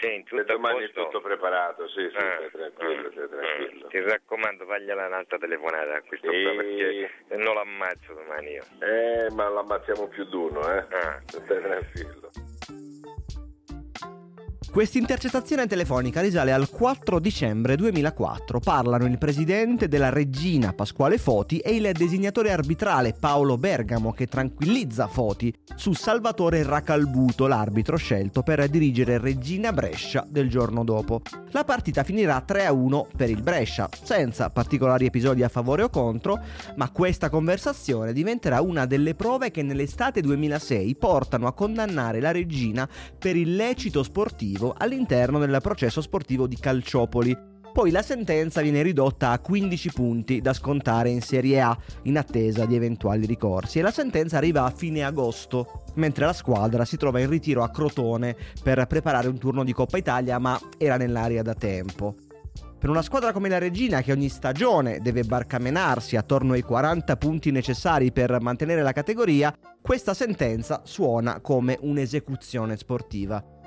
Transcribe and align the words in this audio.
Senti, 0.00 0.42
domani 0.44 0.84
è 0.84 0.90
tutto 0.92 1.20
preparato, 1.20 1.88
sì, 1.88 2.08
sì, 2.10 2.16
ah, 2.16 2.36
stai 2.36 2.50
tranquillo, 2.50 3.10
stai 3.10 3.24
ah, 3.24 3.28
tranquillo. 3.28 3.86
Ti 3.88 4.00
raccomando, 4.00 4.64
fagliela 4.64 5.06
un'altra 5.06 5.38
telefonata 5.38 5.94
a 5.94 6.02
questo 6.02 6.30
sì. 6.30 6.42
perché 6.42 7.10
non 7.36 7.54
l'ammazzo 7.54 8.14
domani 8.14 8.50
io. 8.52 8.64
Eh, 8.80 9.30
ma 9.32 9.48
l'ammazziamo 9.48 10.06
più 10.06 10.24
d'uno, 10.24 10.72
eh. 10.72 10.84
Ah. 10.90 11.20
Stai 11.26 11.60
tranquillo. 11.62 12.30
Questa 14.70 14.98
intercettazione 14.98 15.66
telefonica 15.66 16.20
risale 16.20 16.52
al 16.52 16.68
4 16.68 17.18
dicembre 17.18 17.74
2004. 17.74 18.60
Parlano 18.60 19.06
il 19.06 19.16
presidente 19.16 19.88
della 19.88 20.10
regina 20.10 20.74
Pasquale 20.74 21.16
Foti 21.16 21.58
e 21.58 21.74
il 21.74 21.90
designatore 21.92 22.52
arbitrale 22.52 23.14
Paolo 23.18 23.56
Bergamo 23.56 24.12
che 24.12 24.26
tranquillizza 24.26 25.08
Foti 25.08 25.52
su 25.74 25.94
Salvatore 25.94 26.62
Racalbuto, 26.62 27.46
l'arbitro 27.46 27.96
scelto 27.96 28.42
per 28.42 28.68
dirigere 28.68 29.18
Regina 29.18 29.72
Brescia 29.72 30.24
del 30.28 30.50
giorno 30.50 30.84
dopo. 30.84 31.22
La 31.52 31.64
partita 31.64 32.04
finirà 32.04 32.44
3-1 32.46 33.06
per 33.16 33.30
il 33.30 33.42
Brescia, 33.42 33.88
senza 34.02 34.50
particolari 34.50 35.06
episodi 35.06 35.42
a 35.42 35.48
favore 35.48 35.82
o 35.82 35.88
contro, 35.88 36.40
ma 36.76 36.90
questa 36.90 37.30
conversazione 37.30 38.12
diventerà 38.12 38.60
una 38.60 38.84
delle 38.84 39.14
prove 39.14 39.50
che 39.50 39.62
nell'estate 39.62 40.20
2006 40.20 40.94
portano 40.96 41.46
a 41.46 41.54
condannare 41.54 42.20
la 42.20 42.32
regina 42.32 42.86
per 43.18 43.34
illecito 43.34 44.02
sportivo 44.02 44.57
sportivo 44.58 44.74
all'interno 44.76 45.38
del 45.38 45.58
processo 45.62 46.00
sportivo 46.00 46.46
di 46.48 46.58
Calciopoli. 46.58 47.36
Poi 47.72 47.90
la 47.92 48.02
sentenza 48.02 48.60
viene 48.60 48.82
ridotta 48.82 49.30
a 49.30 49.38
15 49.38 49.92
punti 49.92 50.40
da 50.40 50.52
scontare 50.52 51.10
in 51.10 51.20
Serie 51.20 51.60
A 51.60 51.78
in 52.04 52.18
attesa 52.18 52.64
di 52.64 52.74
eventuali 52.74 53.24
ricorsi 53.24 53.78
e 53.78 53.82
la 53.82 53.92
sentenza 53.92 54.36
arriva 54.36 54.64
a 54.64 54.70
fine 54.70 55.04
agosto, 55.04 55.84
mentre 55.94 56.26
la 56.26 56.32
squadra 56.32 56.84
si 56.84 56.96
trova 56.96 57.20
in 57.20 57.28
ritiro 57.28 57.62
a 57.62 57.70
Crotone 57.70 58.36
per 58.60 58.84
preparare 58.86 59.28
un 59.28 59.38
turno 59.38 59.62
di 59.62 59.72
Coppa 59.72 59.96
Italia 59.96 60.38
ma 60.38 60.58
era 60.76 60.96
nell'aria 60.96 61.42
da 61.42 61.54
tempo. 61.54 62.16
Per 62.78 62.90
una 62.90 63.02
squadra 63.02 63.32
come 63.32 63.48
la 63.48 63.58
Regina 63.58 64.02
che 64.02 64.12
ogni 64.12 64.28
stagione 64.28 65.00
deve 65.00 65.22
barcamenarsi 65.22 66.16
attorno 66.16 66.54
ai 66.54 66.62
40 66.62 67.16
punti 67.16 67.50
necessari 67.50 68.12
per 68.12 68.40
mantenere 68.40 68.82
la 68.82 68.92
categoria, 68.92 69.54
questa 69.80 70.14
sentenza 70.14 70.82
suona 70.84 71.40
come 71.40 71.76
un'esecuzione 71.80 72.76
sportiva 72.76 73.57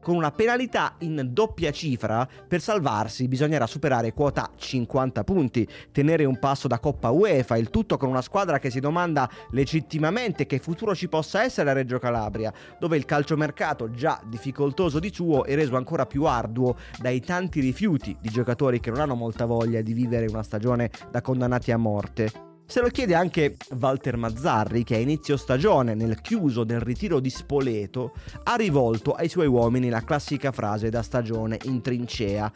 con 0.00 0.14
una 0.14 0.30
penalità 0.30 0.94
in 0.98 1.28
doppia 1.30 1.70
cifra, 1.70 2.26
per 2.46 2.60
salvarsi 2.60 3.28
bisognerà 3.28 3.66
superare 3.66 4.12
quota 4.12 4.50
50 4.56 5.24
punti, 5.24 5.68
tenere 5.92 6.24
un 6.24 6.38
passo 6.38 6.68
da 6.68 6.78
Coppa 6.78 7.10
UEFA, 7.10 7.56
il 7.56 7.70
tutto 7.70 7.96
con 7.96 8.08
una 8.08 8.22
squadra 8.22 8.58
che 8.58 8.70
si 8.70 8.80
domanda 8.80 9.30
legittimamente 9.50 10.46
che 10.46 10.58
futuro 10.58 10.94
ci 10.94 11.08
possa 11.08 11.42
essere 11.42 11.70
a 11.70 11.74
Reggio 11.74 11.98
Calabria, 11.98 12.52
dove 12.78 12.96
il 12.96 13.04
calciomercato 13.04 13.90
già 13.90 14.20
difficoltoso 14.26 14.98
di 14.98 15.12
suo 15.12 15.44
è 15.44 15.54
reso 15.54 15.76
ancora 15.76 16.06
più 16.06 16.24
arduo 16.24 16.76
dai 16.98 17.20
tanti 17.20 17.60
rifiuti 17.60 18.16
di 18.20 18.30
giocatori 18.30 18.80
che 18.80 18.90
non 18.90 19.00
hanno 19.00 19.14
molta 19.14 19.44
voglia 19.44 19.80
di 19.80 19.92
vivere 19.92 20.26
una 20.26 20.42
stagione 20.42 20.90
da 21.10 21.20
condannati 21.20 21.72
a 21.72 21.76
morte. 21.76 22.49
Se 22.70 22.80
lo 22.80 22.86
chiede 22.86 23.16
anche 23.16 23.56
Walter 23.80 24.16
Mazzarri, 24.16 24.84
che 24.84 24.94
a 24.94 25.00
inizio 25.00 25.36
stagione, 25.36 25.96
nel 25.96 26.20
chiuso 26.20 26.62
del 26.62 26.78
ritiro 26.78 27.18
di 27.18 27.28
Spoleto, 27.28 28.12
ha 28.44 28.54
rivolto 28.54 29.12
ai 29.12 29.28
suoi 29.28 29.48
uomini 29.48 29.88
la 29.88 30.04
classica 30.04 30.52
frase 30.52 30.88
da 30.88 31.02
stagione 31.02 31.58
in 31.64 31.82
trincea. 31.82 32.50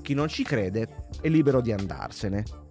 Chi 0.00 0.14
non 0.14 0.28
ci 0.28 0.42
crede 0.42 1.04
è 1.20 1.28
libero 1.28 1.60
di 1.60 1.70
andarsene. 1.70 2.67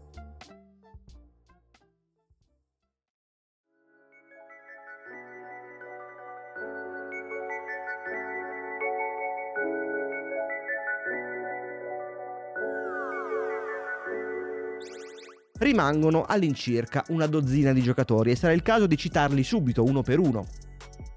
Rimangono 15.67 16.23
all'incirca 16.25 17.03
una 17.09 17.27
dozzina 17.27 17.73
di 17.73 17.81
giocatori 17.81 18.31
e 18.31 18.35
sarà 18.35 18.53
il 18.53 18.61
caso 18.61 18.87
di 18.87 18.97
citarli 18.97 19.43
subito 19.43 19.83
uno 19.83 20.01
per 20.01 20.19
uno. 20.19 20.45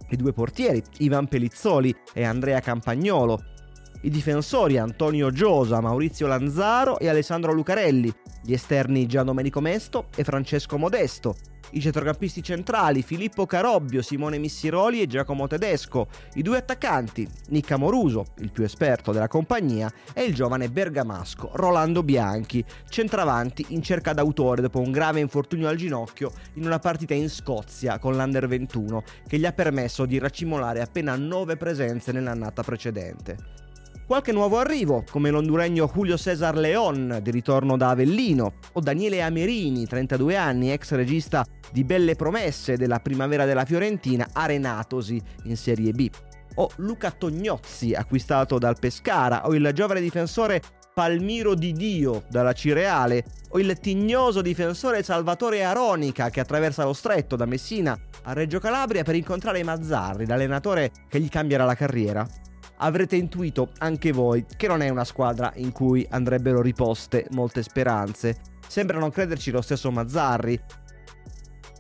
I 0.09 0.17
due 0.17 0.33
portieri, 0.33 0.83
Ivan 0.99 1.29
Pellizzoli 1.29 1.95
e 2.13 2.25
Andrea 2.25 2.59
Campagnolo, 2.61 3.39
i 4.03 4.11
difensori 4.11 4.77
Antonio 4.77 5.31
Giosa, 5.31 5.81
Maurizio 5.81 6.27
Lanzaro 6.27 6.99
e 6.99 7.09
Alessandro 7.09 7.53
Lucarelli, 7.53 8.13
gli 8.43 8.53
esterni 8.53 9.07
Gian 9.07 9.27
Domenico 9.27 9.61
Mesto 9.61 10.09
e 10.17 10.25
Francesco 10.25 10.79
Modesto, 10.79 11.37
i 11.73 11.81
centrocampisti 11.81 12.43
centrali 12.43 13.03
Filippo 13.03 13.47
Carobbio, 13.47 14.03
Simone 14.03 14.39
Missiroli 14.39 15.01
e 15.01 15.07
Giacomo 15.07 15.47
Tedesco, 15.47 16.09
i 16.35 16.43
due 16.43 16.59
attaccanti 16.59 17.29
Nick 17.49 17.71
Amoruso, 17.71 18.27
il 18.39 18.51
più 18.51 18.65
esperto 18.65 19.13
della 19.13 19.29
compagnia, 19.29 19.93
e 20.13 20.25
il 20.25 20.35
giovane 20.35 20.71
bergamasco 20.71 21.51
Rolando 21.55 22.03
Bianchi, 22.03 22.65
centravanti 22.89 23.67
in 23.69 23.83
cerca 23.83 24.13
d'autore 24.13 24.63
dopo 24.63 24.81
un 24.81 24.91
grave 24.91 25.21
infortunio 25.21 25.69
al 25.69 25.77
ginocchio 25.77 26.33
in 26.55 26.67
una 26.67 26.79
partita 26.79 27.15
in 27.15 27.29
Scozia 27.29 27.99
con 27.99 28.17
l'Under 28.17 28.47
21 28.47 29.03
che 29.27 29.39
gli 29.39 29.47
ha 29.47 29.53
permesso 29.53 30.07
di 30.07 30.19
racimolare 30.19 30.81
appena 30.81 31.17
9 31.17 31.57
presenze 31.57 32.13
nell'annata 32.13 32.63
precedente. 32.63 33.60
Qualche 34.11 34.33
nuovo 34.33 34.59
arrivo, 34.59 35.05
come 35.09 35.31
l'onduregno 35.31 35.89
Julio 35.95 36.19
Cesar 36.19 36.57
Leon, 36.57 37.21
di 37.23 37.31
ritorno 37.31 37.77
da 37.77 37.91
Avellino, 37.91 38.55
o 38.73 38.81
Daniele 38.81 39.23
Amerini, 39.23 39.87
32 39.87 40.37
anni, 40.37 40.73
ex 40.73 40.91
regista 40.95 41.47
di 41.71 41.85
Belle 41.85 42.17
Promesse 42.17 42.77
della 42.77 42.99
Primavera 42.99 43.45
della 43.45 43.65
Fiorentina, 43.65 44.31
arenatosi 44.33 45.23
in 45.45 45.57
Serie 45.57 45.93
B. 45.93 46.11
O 46.57 46.69
Luca 46.79 47.13
Tognozzi, 47.13 47.95
acquistato 47.95 48.59
dal 48.59 48.81
Pescara, 48.81 49.47
o 49.47 49.55
il 49.55 49.71
giovane 49.73 50.01
difensore 50.01 50.61
Palmiro 50.93 51.55
Di 51.55 51.71
Dio 51.71 52.25
dalla 52.29 52.53
Cireale, 52.53 53.25
o 53.51 53.61
il 53.61 53.79
tignoso 53.79 54.43
difensore 54.43 55.05
Salvatore 55.05 55.63
Aronica 55.63 56.31
che 56.31 56.41
attraversa 56.41 56.83
lo 56.83 56.95
stretto 56.95 57.37
da 57.37 57.47
Messina 57.47 57.97
a 58.25 58.33
Reggio 58.33 58.59
Calabria 58.59 59.05
per 59.05 59.15
incontrare 59.15 59.63
Mazzarri, 59.63 60.27
l'allenatore 60.27 60.91
che 61.09 61.21
gli 61.21 61.29
cambierà 61.29 61.65
la 61.65 61.77
carriera 61.77 62.27
avrete 62.81 63.17
intuito 63.17 63.71
anche 63.79 64.13
voi 64.13 64.45
che 64.57 64.69
non 64.69 64.83
è 64.83 64.89
una 64.89 65.05
squadra 65.05 65.53
in 65.57 65.73
cui 65.73 66.07
andrebbero 66.11 66.61
riposte 66.61 67.27
molte 67.31 67.63
speranze. 67.63 68.37
Sembra 68.67 68.99
non 68.99 69.11
crederci 69.11 69.51
lo 69.51 69.63
stesso 69.63 69.91
Mazzarri. 69.91 70.61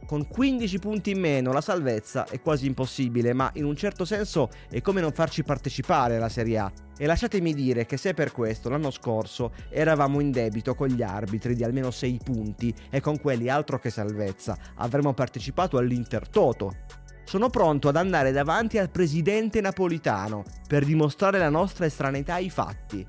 Con 0.06 0.26
15 0.26 0.78
punti 0.80 1.10
in 1.12 1.20
meno 1.20 1.52
la 1.52 1.60
salvezza 1.60 2.26
è 2.26 2.40
quasi 2.40 2.66
impossibile, 2.66 3.32
ma 3.32 3.48
in 3.54 3.64
un 3.64 3.76
certo 3.76 4.04
senso 4.04 4.48
è 4.68 4.80
come 4.80 5.00
non 5.00 5.12
farci 5.12 5.44
partecipare 5.44 6.16
alla 6.16 6.28
Serie 6.28 6.58
A. 6.58 6.72
E 6.98 7.06
lasciatemi 7.06 7.54
dire 7.54 7.86
che 7.86 7.96
se 7.96 8.12
per 8.12 8.32
questo 8.32 8.68
l'anno 8.68 8.90
scorso 8.90 9.52
eravamo 9.70 10.18
in 10.18 10.32
debito 10.32 10.74
con 10.74 10.88
gli 10.88 11.02
arbitri 11.02 11.54
di 11.54 11.62
almeno 11.62 11.92
6 11.92 12.20
punti 12.24 12.74
e 12.90 13.00
con 13.00 13.20
quelli 13.20 13.48
altro 13.48 13.78
che 13.78 13.88
salvezza, 13.88 14.58
avremmo 14.74 15.14
partecipato 15.14 15.78
all'Intertoto 15.78 16.74
sono 17.30 17.48
pronto 17.48 17.86
ad 17.86 17.94
andare 17.94 18.32
davanti 18.32 18.76
al 18.76 18.90
presidente 18.90 19.60
napolitano 19.60 20.42
per 20.66 20.84
dimostrare 20.84 21.38
la 21.38 21.48
nostra 21.48 21.86
estraneità 21.86 22.34
ai 22.34 22.50
fatti. 22.50 23.06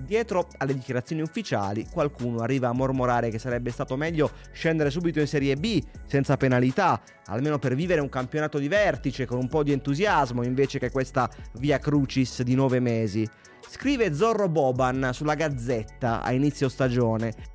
Dietro 0.00 0.48
alle 0.56 0.74
dichiarazioni 0.74 1.22
ufficiali, 1.22 1.86
qualcuno 1.88 2.40
arriva 2.40 2.66
a 2.66 2.72
mormorare 2.72 3.30
che 3.30 3.38
sarebbe 3.38 3.70
stato 3.70 3.94
meglio 3.96 4.32
scendere 4.50 4.90
subito 4.90 5.20
in 5.20 5.28
Serie 5.28 5.54
B, 5.54 5.80
senza 6.06 6.36
penalità, 6.36 7.00
almeno 7.26 7.60
per 7.60 7.76
vivere 7.76 8.00
un 8.00 8.08
campionato 8.08 8.58
di 8.58 8.66
vertice 8.66 9.26
con 9.26 9.38
un 9.38 9.48
po' 9.48 9.62
di 9.62 9.70
entusiasmo, 9.70 10.42
invece 10.42 10.80
che 10.80 10.90
questa 10.90 11.30
via 11.60 11.78
crucis 11.78 12.42
di 12.42 12.56
nove 12.56 12.80
mesi. 12.80 13.24
Scrive 13.68 14.12
Zorro 14.12 14.48
Boban 14.48 15.10
sulla 15.12 15.36
Gazzetta 15.36 16.20
a 16.20 16.32
inizio 16.32 16.68
stagione 16.68 17.54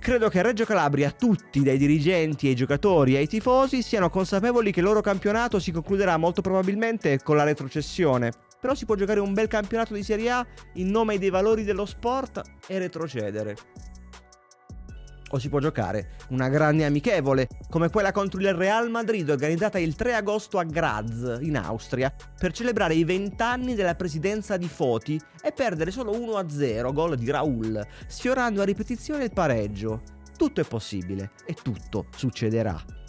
Credo 0.00 0.30
che 0.30 0.38
a 0.38 0.42
Reggio 0.42 0.64
Calabria 0.64 1.10
tutti, 1.10 1.62
dai 1.62 1.76
dirigenti 1.76 2.48
ai 2.48 2.54
giocatori 2.54 3.16
ai 3.16 3.26
tifosi, 3.26 3.82
siano 3.82 4.08
consapevoli 4.08 4.72
che 4.72 4.80
il 4.80 4.86
loro 4.86 5.02
campionato 5.02 5.58
si 5.58 5.72
concluderà 5.72 6.16
molto 6.16 6.40
probabilmente 6.40 7.20
con 7.22 7.36
la 7.36 7.44
retrocessione. 7.44 8.32
Però 8.58 8.74
si 8.74 8.86
può 8.86 8.94
giocare 8.94 9.20
un 9.20 9.34
bel 9.34 9.46
campionato 9.46 9.92
di 9.92 10.02
Serie 10.02 10.30
A 10.30 10.46
in 10.74 10.88
nome 10.88 11.18
dei 11.18 11.28
valori 11.28 11.64
dello 11.64 11.84
sport 11.84 12.40
e 12.66 12.78
retrocedere 12.78 13.56
o 15.30 15.38
si 15.38 15.48
può 15.48 15.58
giocare 15.58 16.16
una 16.28 16.48
grande 16.48 16.84
amichevole, 16.84 17.48
come 17.68 17.90
quella 17.90 18.12
contro 18.12 18.40
il 18.40 18.52
Real 18.54 18.90
Madrid 18.90 19.28
organizzata 19.28 19.78
il 19.78 19.94
3 19.94 20.14
agosto 20.14 20.58
a 20.58 20.64
Graz, 20.64 21.38
in 21.40 21.56
Austria, 21.56 22.12
per 22.38 22.52
celebrare 22.52 22.94
i 22.94 23.04
vent'anni 23.04 23.74
della 23.74 23.94
presidenza 23.94 24.56
di 24.56 24.68
Foti 24.68 25.20
e 25.42 25.52
perdere 25.52 25.90
solo 25.90 26.12
1-0, 26.12 26.92
gol 26.92 27.16
di 27.16 27.30
Raul, 27.30 27.86
sfiorando 28.06 28.62
a 28.62 28.64
ripetizione 28.64 29.24
il 29.24 29.32
pareggio. 29.32 30.02
Tutto 30.36 30.60
è 30.60 30.64
possibile 30.64 31.32
e 31.44 31.54
tutto 31.54 32.06
succederà. 32.16 32.99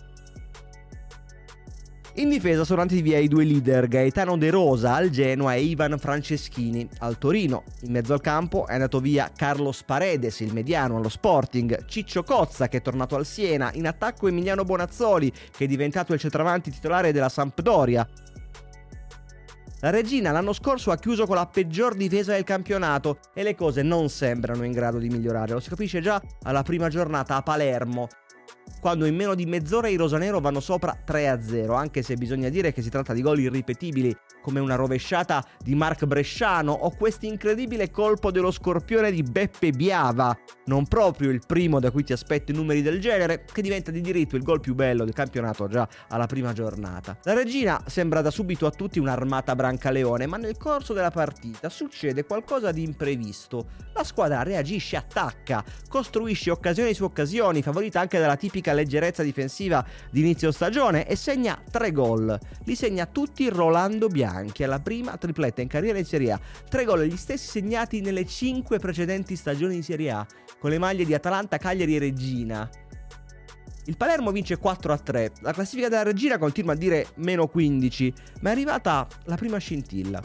In 2.16 2.28
difesa 2.28 2.66
sono 2.66 2.82
andati 2.82 3.02
via 3.02 3.20
i 3.20 3.30
due 3.30 3.46
leader 3.46 3.88
Gaetano 3.88 4.38
De 4.38 4.50
Rosa 4.50 4.96
al 4.96 5.10
Genoa 5.10 5.54
e 5.54 5.62
Ivan 5.62 5.98
Franceschini 5.98 6.86
al 7.00 7.18
Torino. 7.18 7.64
In 7.84 7.94
mezzo 7.94 8.12
al 8.12 8.20
campo 8.20 8.68
è 8.68 8.74
andato 8.74 9.00
via 9.00 9.32
Carlos 9.34 9.82
Paredes, 9.84 10.42
il 10.42 10.52
mediano 10.52 10.98
allo 10.98 11.08
Sporting, 11.08 11.86
Ciccio 11.86 12.24
Cozza 12.24 12.68
che 12.68 12.78
è 12.78 12.82
tornato 12.82 13.16
al 13.16 13.26
Siena, 13.26 13.72
in 13.76 13.88
attacco 13.88 14.28
Emiliano 14.28 14.66
Bonazzoli 14.66 15.32
che 15.32 15.64
è 15.64 15.68
diventato 15.68 16.12
il 16.14 16.20
centravanti 16.20 16.70
titolare 16.70 17.14
della 17.14 17.30
Sampdoria. 17.30 18.06
La 19.80 19.90
Regina 19.90 20.32
l'anno 20.32 20.52
scorso 20.52 20.92
ha 20.92 20.98
chiuso 20.98 21.26
con 21.26 21.38
la 21.38 21.48
peggior 21.48 21.96
difesa 21.96 22.34
del 22.34 22.44
campionato 22.44 23.20
e 23.34 23.42
le 23.42 23.56
cose 23.56 23.84
non 23.84 24.10
sembrano 24.10 24.66
in 24.66 24.74
grado 24.74 24.98
di 24.98 25.08
migliorare. 25.08 25.54
Lo 25.54 25.62
si 25.62 25.70
capisce 25.70 26.02
già 26.02 26.22
alla 26.44 26.62
prima 26.62 26.90
giornata 26.90 27.38
a 27.38 27.42
Palermo, 27.42 28.10
quando 28.82 29.06
in 29.06 29.16
meno 29.16 29.36
di 29.36 29.46
mezz'ora 29.46 29.88
i 29.88 29.96
rosanero 29.96 30.40
vanno 30.40 30.60
sopra 30.60 30.98
3-0, 31.08 31.76
anche 31.76 32.02
se 32.02 32.16
bisogna 32.16 32.50
dire 32.50 32.74
che 32.74 32.82
si 32.82 32.90
tratta 32.90 33.14
di 33.14 33.22
gol 33.22 33.40
irripetibili 33.40 34.14
come 34.42 34.60
una 34.60 34.76
rovesciata 34.76 35.46
di 35.64 35.76
Mark 35.76 36.06
Bresciano 36.06 36.72
o 36.72 36.92
questo 36.96 37.26
incredibile 37.26 37.92
colpo 37.92 38.32
dello 38.32 38.52
scorpione 38.52 39.12
di 39.12 39.24
Beppe 39.24 39.72
Biava, 39.72 40.38
non 40.66 40.86
proprio 40.88 41.30
il 41.30 41.42
primo 41.46 41.80
da 41.80 41.92
cui 41.92 42.04
ti 42.04 42.14
aspetti 42.14 42.52
numeri 42.52 42.82
del 42.82 43.00
genere, 43.00 43.46
che 43.52 43.62
diventa 43.62 43.92
di 43.92 44.02
diritto 44.02 44.36
il 44.36 44.44
gol 44.44 44.60
più 44.60 44.74
bello 44.76 45.06
del 45.06 45.14
campionato 45.14 45.68
già 45.68 45.88
alla 46.10 46.28
prima 46.28 46.54
giornata. 46.54 47.18
La 47.24 47.34
regina 47.34 47.82
sembra 47.86 48.22
da 48.22 48.32
subito 48.32 48.66
a 48.66 48.72
tutti 48.72 49.00
un'armata 49.00 49.56
brancaleone, 49.56 50.26
ma 50.26 50.38
nel 50.38 50.58
corso 50.58 50.94
della 50.94 51.12
partita 51.12 51.70
succede 51.70 52.26
qualcosa 52.26 52.72
di 52.72 52.84
imprevisto. 52.84 53.68
La 53.94 54.04
squadra 54.04 54.44
reagisce, 54.44 54.96
attacca, 54.96 55.64
costruisce 55.88 56.52
occasioni 56.52 56.94
su 56.94 57.04
occasioni, 57.04 57.62
favorita 57.62 58.00
anche 58.00 58.20
dalla 58.20 58.38
tipica 58.38 58.74
leggerezza 58.74 59.24
difensiva 59.24 59.86
di 60.10 60.22
inizio 60.22 60.52
stagione 60.52 61.08
e 61.08 61.16
segna 61.16 61.62
tre 61.70 61.92
gol. 61.92 62.38
Li 62.66 62.76
segna 62.76 63.06
tutti 63.06 63.50
Rolando 63.50 64.08
Bianchi, 64.32 64.64
alla 64.64 64.80
prima 64.80 65.18
tripletta 65.18 65.62
in 65.62 65.68
carriera 65.68 65.98
in 65.98 66.06
Serie 66.06 66.32
A. 66.32 66.40
Tre 66.70 66.86
gol 66.86 67.04
gli 67.04 67.18
stessi 67.18 67.48
segnati 67.48 68.02
nelle 68.02 68.26
cinque 68.26 68.80
precedenti 68.80 69.36
stagioni 69.36 69.76
di 69.76 69.84
Serie 69.84 70.12
A, 70.12 70.26
con 70.60 70.70
le 70.70 70.80
maglie 70.80 71.06
di 71.06 71.14
Atalanta, 71.14 71.58
Cagliari 71.58 71.96
e 71.96 72.00
Regina. 72.00 72.70
Il 73.86 73.98
Palermo 73.98 74.32
vince 74.32 74.60
4-3, 74.60 75.32
la 75.42 75.54
classifica 75.54 75.90
della 75.90 76.04
Regina 76.04 76.38
continua 76.38 76.74
a 76.74 76.78
dire 76.78 77.08
meno 77.16 77.48
15, 77.48 78.14
ma 78.42 78.50
è 78.50 78.52
arrivata 78.54 79.08
la 79.26 79.36
prima 79.36 79.58
scintilla. 79.58 80.22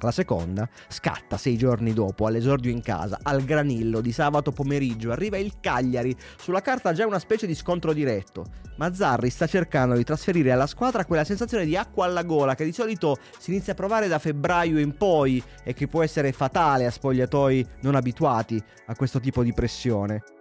La 0.00 0.10
seconda 0.10 0.68
scatta 0.88 1.36
sei 1.36 1.56
giorni 1.56 1.92
dopo, 1.92 2.26
all'esordio 2.26 2.70
in 2.70 2.82
casa, 2.82 3.18
al 3.22 3.44
granillo 3.44 4.00
di 4.00 4.12
sabato 4.12 4.52
pomeriggio. 4.52 5.10
Arriva 5.10 5.38
il 5.38 5.54
Cagliari, 5.60 6.14
sulla 6.38 6.60
carta 6.60 6.92
già 6.92 7.06
una 7.06 7.18
specie 7.18 7.46
di 7.46 7.54
scontro 7.54 7.92
diretto. 7.92 8.44
Mazzarri 8.76 9.30
sta 9.30 9.46
cercando 9.46 9.96
di 9.96 10.04
trasferire 10.04 10.52
alla 10.52 10.66
squadra 10.66 11.06
quella 11.06 11.24
sensazione 11.24 11.64
di 11.64 11.76
acqua 11.76 12.04
alla 12.04 12.24
gola 12.24 12.54
che 12.54 12.64
di 12.64 12.72
solito 12.72 13.16
si 13.38 13.50
inizia 13.50 13.72
a 13.72 13.76
provare 13.76 14.06
da 14.06 14.18
febbraio 14.18 14.78
in 14.78 14.96
poi 14.96 15.42
e 15.64 15.72
che 15.72 15.88
può 15.88 16.02
essere 16.02 16.32
fatale 16.32 16.84
a 16.84 16.90
spogliatoi 16.90 17.66
non 17.80 17.94
abituati 17.94 18.62
a 18.86 18.94
questo 18.94 19.18
tipo 19.18 19.42
di 19.42 19.54
pressione. 19.54 20.35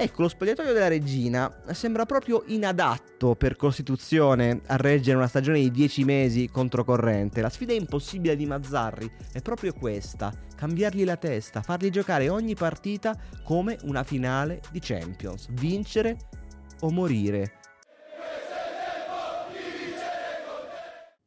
Ecco, 0.00 0.22
lo 0.22 0.28
spogliatoio 0.28 0.72
della 0.72 0.86
regina 0.86 1.52
sembra 1.72 2.06
proprio 2.06 2.44
inadatto 2.46 3.34
per 3.34 3.56
Costituzione 3.56 4.60
a 4.66 4.76
reggere 4.76 5.16
una 5.16 5.26
stagione 5.26 5.58
di 5.58 5.72
10 5.72 6.04
mesi 6.04 6.48
controcorrente. 6.48 7.40
La 7.40 7.48
sfida 7.48 7.72
impossibile 7.72 8.36
di 8.36 8.46
Mazzarri 8.46 9.10
è 9.32 9.42
proprio 9.42 9.72
questa, 9.72 10.32
cambiargli 10.54 11.02
la 11.02 11.16
testa, 11.16 11.62
fargli 11.62 11.90
giocare 11.90 12.28
ogni 12.28 12.54
partita 12.54 13.18
come 13.42 13.76
una 13.82 14.04
finale 14.04 14.60
di 14.70 14.78
Champions, 14.78 15.48
vincere 15.50 16.16
o 16.82 16.90
morire. 16.92 17.54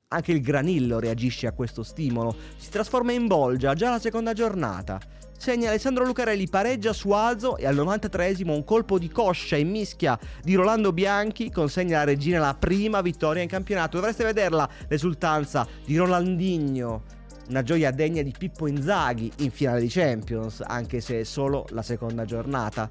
Anche 0.08 0.32
il 0.32 0.40
Granillo 0.40 1.00
reagisce 1.00 1.46
a 1.46 1.52
questo 1.52 1.84
stimolo, 1.84 2.34
si 2.56 2.70
trasforma 2.70 3.12
in 3.12 3.28
bolgia 3.28 3.74
già 3.74 3.90
la 3.90 4.00
seconda 4.00 4.32
giornata 4.32 4.98
segna 5.42 5.70
Alessandro 5.70 6.06
Lucarelli, 6.06 6.48
pareggia 6.48 6.94
su 6.94 7.10
Alzo 7.10 7.58
e 7.58 7.66
al 7.66 7.76
93esimo 7.76 8.52
un 8.52 8.64
colpo 8.64 9.00
di 9.00 9.10
coscia 9.10 9.56
in 9.56 9.72
mischia 9.72 10.20
di 10.44 10.54
Rolando 10.54 10.94
Bianchi 10.94 11.50
consegna 11.50 11.96
alla 11.96 12.12
Regina 12.12 12.38
la 12.38 12.54
prima 12.54 13.02
vittoria 13.02 13.42
in 13.42 13.48
campionato. 13.48 13.98
Dovreste 13.98 14.24
vederla 14.24 14.70
l'esultanza 14.88 15.68
di 15.84 15.98
Rolandinho. 15.98 17.02
Una 17.50 17.64
gioia 17.64 17.90
degna 17.90 18.22
di 18.22 18.32
Pippo 18.38 18.68
Inzaghi 18.68 19.32
in 19.38 19.50
finale 19.50 19.82
di 19.82 19.88
Champions, 19.88 20.62
anche 20.64 21.02
se 21.02 21.22
è 21.22 21.24
solo 21.24 21.66
la 21.70 21.82
seconda 21.82 22.24
giornata. 22.24 22.88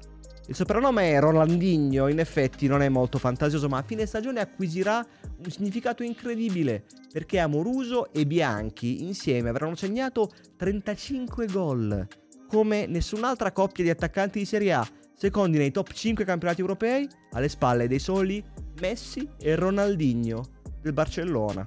Il 0.47 0.55
soprannome 0.55 1.17
Rolandinho 1.21 2.09
in 2.09 2.19
effetti 2.19 2.67
non 2.67 2.81
è 2.81 2.89
molto 2.89 3.17
fantasioso, 3.17 3.69
ma 3.69 3.77
a 3.77 3.83
fine 3.83 4.05
stagione 4.05 4.41
acquisirà 4.41 4.97
un 5.37 5.49
significato 5.49 6.03
incredibile, 6.03 6.83
perché 7.13 7.39
Amoruso 7.39 8.11
e 8.11 8.27
Bianchi 8.27 9.05
insieme 9.05 9.47
avranno 9.47 9.75
segnato 9.75 10.29
35 10.57 11.45
gol 11.45 12.07
come 12.51 12.85
nessun'altra 12.85 13.53
coppia 13.53 13.85
di 13.85 13.89
attaccanti 13.89 14.39
di 14.39 14.45
Serie 14.45 14.73
A, 14.73 14.85
secondi 15.15 15.57
nei 15.57 15.71
top 15.71 15.93
5 15.93 16.25
campionati 16.25 16.59
europei, 16.59 17.07
alle 17.31 17.47
spalle 17.47 17.87
dei 17.87 17.99
soli 17.99 18.43
Messi 18.81 19.25
e 19.39 19.55
Ronaldinho 19.55 20.43
del 20.81 20.91
Barcellona. 20.91 21.65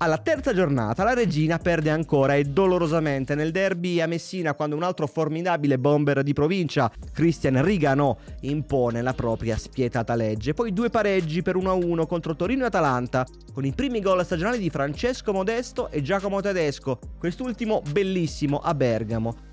Alla 0.00 0.18
terza 0.18 0.54
giornata 0.54 1.02
la 1.02 1.12
regina 1.12 1.58
perde 1.58 1.90
ancora 1.90 2.36
e 2.36 2.44
dolorosamente 2.44 3.34
nel 3.34 3.50
derby 3.50 4.00
a 4.00 4.06
Messina 4.06 4.54
quando 4.54 4.76
un 4.76 4.84
altro 4.84 5.08
formidabile 5.08 5.76
bomber 5.76 6.22
di 6.22 6.32
provincia, 6.32 6.88
Christian 7.12 7.60
Rigano, 7.64 8.18
impone 8.42 9.02
la 9.02 9.12
propria 9.12 9.56
spietata 9.56 10.14
legge. 10.14 10.54
Poi 10.54 10.72
due 10.72 10.88
pareggi 10.88 11.42
per 11.42 11.56
1-1 11.56 12.06
contro 12.06 12.36
Torino 12.36 12.62
e 12.62 12.66
Atalanta, 12.68 13.26
con 13.52 13.64
i 13.64 13.72
primi 13.72 14.00
gol 14.00 14.24
stagionali 14.24 14.58
di 14.58 14.70
Francesco 14.70 15.32
Modesto 15.32 15.90
e 15.90 16.00
Giacomo 16.00 16.40
Tedesco, 16.40 17.00
quest'ultimo 17.18 17.82
bellissimo 17.90 18.60
a 18.60 18.74
Bergamo. 18.74 19.47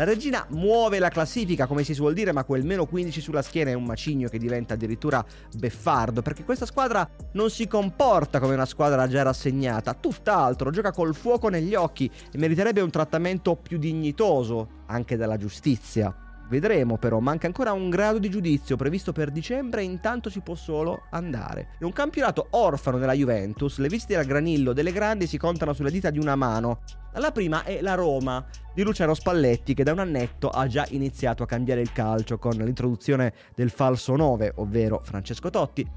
La 0.00 0.06
regina 0.06 0.46
muove 0.48 0.98
la 0.98 1.10
classifica, 1.10 1.66
come 1.66 1.84
si 1.84 1.92
suol 1.92 2.14
dire, 2.14 2.32
ma 2.32 2.44
quel 2.44 2.64
meno 2.64 2.86
15 2.86 3.20
sulla 3.20 3.42
schiena 3.42 3.68
è 3.68 3.74
un 3.74 3.84
macigno 3.84 4.28
che 4.28 4.38
diventa 4.38 4.72
addirittura 4.72 5.22
beffardo, 5.54 6.22
perché 6.22 6.42
questa 6.42 6.64
squadra 6.64 7.06
non 7.32 7.50
si 7.50 7.68
comporta 7.68 8.40
come 8.40 8.54
una 8.54 8.64
squadra 8.64 9.06
già 9.08 9.20
rassegnata, 9.20 9.92
tutt'altro, 9.92 10.70
gioca 10.70 10.90
col 10.90 11.14
fuoco 11.14 11.50
negli 11.50 11.74
occhi 11.74 12.10
e 12.32 12.38
meriterebbe 12.38 12.80
un 12.80 12.88
trattamento 12.88 13.56
più 13.56 13.76
dignitoso 13.76 14.84
anche 14.86 15.18
dalla 15.18 15.36
giustizia. 15.36 16.29
Vedremo 16.50 16.98
però, 16.98 17.20
manca 17.20 17.46
ancora 17.46 17.70
un 17.70 17.90
grado 17.90 18.18
di 18.18 18.28
giudizio 18.28 18.74
previsto 18.74 19.12
per 19.12 19.30
dicembre 19.30 19.82
e 19.82 19.84
intanto 19.84 20.28
si 20.30 20.40
può 20.40 20.56
solo 20.56 21.04
andare. 21.10 21.76
In 21.78 21.86
un 21.86 21.92
campionato 21.92 22.48
orfano 22.50 22.98
della 22.98 23.12
Juventus, 23.12 23.78
le 23.78 23.86
visite 23.86 24.16
al 24.16 24.24
granillo 24.24 24.72
delle 24.72 24.90
grandi 24.90 25.28
si 25.28 25.38
contano 25.38 25.72
sulle 25.72 25.92
dita 25.92 26.10
di 26.10 26.18
una 26.18 26.34
mano. 26.34 26.80
La 27.14 27.30
prima 27.30 27.62
è 27.62 27.80
la 27.80 27.94
Roma 27.94 28.44
di 28.74 28.82
Luciano 28.82 29.14
Spalletti 29.14 29.74
che 29.74 29.84
da 29.84 29.92
un 29.92 30.00
annetto 30.00 30.48
ha 30.48 30.66
già 30.66 30.84
iniziato 30.90 31.44
a 31.44 31.46
cambiare 31.46 31.82
il 31.82 31.92
calcio 31.92 32.36
con 32.36 32.56
l'introduzione 32.56 33.32
del 33.54 33.70
falso 33.70 34.16
9, 34.16 34.54
ovvero 34.56 35.00
Francesco 35.04 35.50
Totti, 35.50 35.88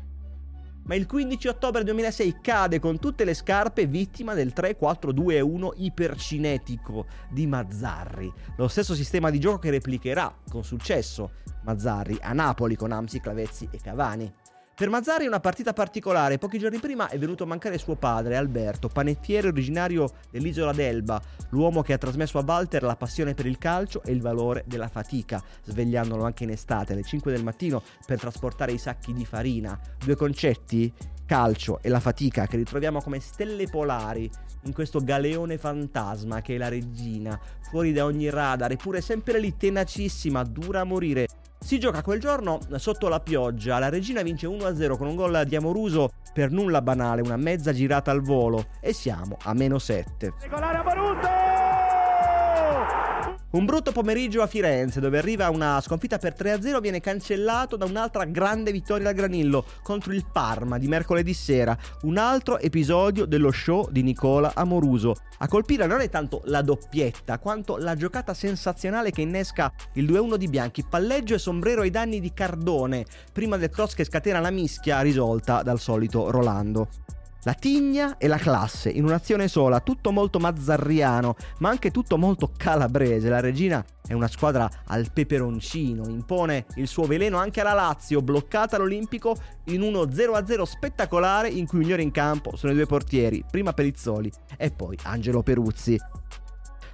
ma 0.86 0.96
il 0.96 1.06
15 1.06 1.48
ottobre 1.48 1.84
2006 1.84 2.38
cade 2.42 2.80
con 2.80 3.00
tutte 3.00 3.24
le 3.24 3.34
scarpe 3.34 3.86
vittima 3.86 4.34
del 4.34 4.54
3-4-2-1 4.56 5.72
ipercinetico 5.78 7.06
di 7.30 7.48
Mazzarri, 7.48 8.32
lo 8.58 8.68
stesso 8.68 8.94
sistema 8.94 9.30
di 9.30 9.40
gioco 9.40 9.60
che 9.60 9.70
replicherà 9.70 10.34
con 10.50 10.64
successo 10.64 11.32
Mazzarri 11.64 12.18
a 12.22 12.34
Napoli 12.34 12.76
con 12.76 12.92
Amsi, 12.92 13.20
Clavezzi 13.20 13.68
e 13.72 13.80
Cavani. 13.82 14.34
Per 14.76 14.90
Mazzari 14.90 15.26
è 15.26 15.28
una 15.28 15.40
partita 15.40 15.72
particolare. 15.72 16.40
Pochi 16.40 16.58
giorni 16.58 16.80
prima 16.80 17.08
è 17.08 17.20
venuto 17.20 17.44
a 17.44 17.46
mancare 17.46 17.78
suo 17.78 17.94
padre, 17.94 18.38
Alberto, 18.38 18.88
panettiere 18.88 19.50
originario 19.50 20.12
dell'isola 20.32 20.74
d'Elba, 20.74 21.22
l'uomo 21.50 21.84
che 21.84 21.94
ha 21.94 22.00
trasmesso 22.00 22.40
a 22.40 22.44
Walter 22.44 22.82
la 22.82 22.96
passione 22.96 23.36
per 23.36 23.46
il 23.46 23.60
calcio 23.60 24.02
e 24.02 24.12
il 24.12 24.20
valore 24.20 24.64
della 24.66 24.88
fatica, 24.88 25.44
svegliandolo 25.64 26.24
anche 26.24 26.46
in 26.46 26.50
estate 26.50 26.94
alle 26.94 27.04
5 27.04 27.32
del 27.32 27.44
mattino 27.44 27.84
per 28.04 28.20
trasportare 28.20 28.72
i 28.72 28.80
sacchi 28.80 29.14
di 29.14 29.26
farina. 29.26 29.80
Due 30.04 30.16
concetti, 30.16 30.92
calcio 31.28 31.78
e 31.84 31.90
la 31.90 32.00
fatica, 32.00 32.48
che 32.48 32.58
ritroviamo 32.58 33.00
come 33.00 33.20
stelle 33.20 33.68
polari 33.68 34.28
in 34.64 34.74
questo 34.74 35.04
galeone 35.04 35.60
fantasma 35.60 36.42
che 36.42 36.56
è 36.56 36.58
la 36.58 36.70
regina, 36.70 37.40
fuori 37.70 37.94
da 37.94 38.06
ogni 38.06 38.28
radar, 38.28 38.72
eppure 38.72 39.02
sempre 39.02 39.40
lì 39.40 39.56
tenacissima, 39.56 40.44
dura 40.44 40.80
a 40.80 40.84
morire 40.84 41.28
si 41.64 41.80
gioca 41.80 42.02
quel 42.02 42.20
giorno 42.20 42.60
sotto 42.76 43.08
la 43.08 43.22
pioggia, 43.22 43.80
la 43.80 43.90
regina 43.90 44.22
vince 44.22 44.48
1-0 44.48 44.98
con 44.98 45.08
un 45.08 45.16
gol 45.16 45.44
di 45.46 45.56
Amoruso 45.56 46.10
per 46.34 46.52
nulla 46.52 46.82
banale, 46.82 47.22
una 47.22 47.38
mezza 47.38 47.72
girata 47.72 48.12
al 48.12 48.22
volo 48.22 48.66
e 48.82 48.92
siamo 48.92 49.38
a 49.44 49.54
meno 49.54 49.80
7. 49.80 50.34
Regolare 50.42 50.78
Amoruso! 50.78 51.43
Un 53.54 53.66
brutto 53.66 53.92
pomeriggio 53.92 54.42
a 54.42 54.48
Firenze, 54.48 55.00
dove 55.00 55.20
arriva 55.20 55.52
una 55.52 55.80
sconfitta 55.80 56.18
per 56.18 56.34
3-0, 56.36 56.82
viene 56.82 57.00
cancellato 57.00 57.76
da 57.78 57.86
un'altra 57.86 58.26
grande 58.26 58.72
vittoria 58.72 59.04
da 59.04 59.12
Granillo 59.12 59.64
contro 59.84 60.12
il 60.12 60.26
Parma 60.26 60.80
di 60.80 60.88
mercoledì 60.88 61.36
sera. 61.36 61.78
Un 62.02 62.18
altro 62.18 62.58
episodio 62.58 63.26
dello 63.26 63.52
show 63.52 63.92
di 63.92 64.02
Nicola 64.02 64.54
Amoruso. 64.56 65.14
A 65.38 65.48
colpire 65.48 65.86
non 65.86 66.02
è 66.02 66.10
tanto 66.10 66.42
la 66.46 66.64
doppietta, 66.64 67.38
quanto 67.38 67.78
la 67.78 67.96
giocata 67.96 68.34
sensazionale 68.34 69.12
che 69.12 69.22
innesca 69.22 69.72
il 69.94 70.12
2-1 70.12 70.36
di 70.36 70.48
Bianchi, 70.48 70.84
palleggio 70.90 71.36
e 71.36 71.38
sombrero 71.38 71.82
ai 71.82 71.92
danni 71.92 72.20
di 72.20 72.34
Cardone, 72.34 73.06
prima 73.32 73.58
del 73.58 73.70
cross 73.70 73.94
che 73.94 74.04
scatena 74.04 74.40
la 74.40 74.50
mischia 74.50 75.02
risolta 75.02 75.62
dal 75.62 75.80
solito 75.80 76.32
Rolando. 76.32 76.88
La 77.46 77.54
tigna 77.54 78.18
e 78.18 78.28
la 78.28 78.38
classe 78.38 78.90
in 78.90 79.04
un'azione 79.04 79.50
sola, 79.50 79.82
tutto 79.82 80.12
molto 80.12 80.40
mazzarriano, 80.40 81.36
ma 81.60 81.68
anche 81.68 81.92
tutto 81.92 82.18
molto 82.18 82.52
calabrese. 82.56 83.28
La 83.28 83.42
regina 83.42 83.84
è 84.08 84.14
una 84.14 84.30
squadra 84.30 84.70
al 84.88 85.12
peperoncino, 85.12 86.08
impone 86.08 86.66
il 86.76 86.88
suo 86.88 87.04
veleno 87.04 87.38
anche 87.38 87.60
alla 87.60 87.74
Lazio, 87.74 88.22
bloccata 88.22 88.78
all'Olimpico 88.78 89.36
in 89.66 89.82
uno 89.82 90.04
0-0 90.04 90.62
spettacolare 90.64 91.50
in 91.50 91.68
cui 91.68 91.80
migliore 91.80 92.02
in 92.02 92.12
campo 92.12 92.56
sono 92.56 92.72
i 92.72 92.76
due 92.76 92.86
portieri, 92.86 93.44
prima 93.50 93.74
Perizzoli 93.74 94.32
e 94.58 94.72
poi 94.72 94.98
Angelo 95.04 95.44
Peruzzi. 95.44 96.00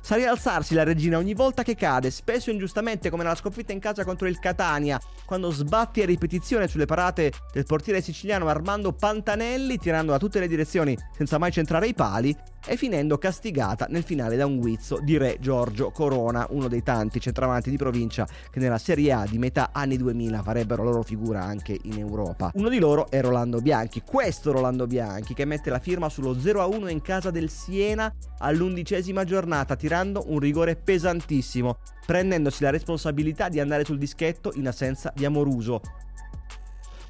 Sa 0.09 0.15
rialzarsi 0.15 0.73
la 0.73 0.81
regina 0.81 1.19
ogni 1.19 1.35
volta 1.35 1.61
che 1.61 1.75
cade, 1.75 2.09
spesso 2.09 2.49
ingiustamente 2.49 3.11
come 3.11 3.21
nella 3.21 3.35
sconfitta 3.35 3.73
in 3.73 3.79
casa 3.79 4.03
contro 4.03 4.27
il 4.27 4.39
Catania, 4.39 4.99
quando 5.23 5.51
sbatti 5.51 6.01
a 6.01 6.07
ripetizione 6.07 6.67
sulle 6.67 6.87
parate 6.87 7.31
del 7.53 7.65
portiere 7.65 8.01
siciliano 8.01 8.47
Armando 8.47 8.91
Pantanelli, 8.91 9.77
tirando 9.77 10.11
da 10.11 10.17
tutte 10.17 10.39
le 10.39 10.47
direzioni 10.47 10.97
senza 11.15 11.37
mai 11.37 11.51
centrare 11.51 11.85
i 11.85 11.93
pali, 11.93 12.35
e 12.65 12.77
finendo 12.77 13.17
castigata 13.17 13.87
nel 13.89 14.03
finale 14.03 14.35
da 14.35 14.45
un 14.45 14.59
guizzo 14.59 14.99
di 15.01 15.17
Re 15.17 15.37
Giorgio 15.39 15.91
Corona, 15.91 16.47
uno 16.49 16.67
dei 16.67 16.83
tanti 16.83 17.19
centravanti 17.19 17.69
di 17.69 17.77
provincia 17.77 18.27
che 18.49 18.59
nella 18.59 18.77
Serie 18.77 19.11
A 19.11 19.25
di 19.25 19.37
metà 19.37 19.69
anni 19.71 19.97
2000 19.97 20.41
farebbero 20.41 20.83
loro 20.83 21.03
figura 21.03 21.43
anche 21.43 21.77
in 21.83 21.97
Europa. 21.97 22.51
Uno 22.55 22.69
di 22.69 22.79
loro 22.79 23.09
è 23.09 23.21
Rolando 23.21 23.59
Bianchi, 23.61 24.03
questo 24.05 24.51
Rolando 24.51 24.87
Bianchi 24.87 25.33
che 25.33 25.45
mette 25.45 25.69
la 25.69 25.79
firma 25.79 26.09
sullo 26.09 26.35
0-1 26.35 26.89
in 26.89 27.01
casa 27.01 27.31
del 27.31 27.49
Siena 27.49 28.13
all'undicesima 28.39 29.23
giornata, 29.23 29.75
tirando 29.75 30.25
un 30.27 30.39
rigore 30.39 30.75
pesantissimo, 30.75 31.77
prendendosi 32.05 32.63
la 32.63 32.69
responsabilità 32.69 33.49
di 33.49 33.59
andare 33.59 33.85
sul 33.85 33.97
dischetto 33.97 34.51
in 34.55 34.67
assenza 34.67 35.11
di 35.15 35.25
Amoruso. 35.25 35.81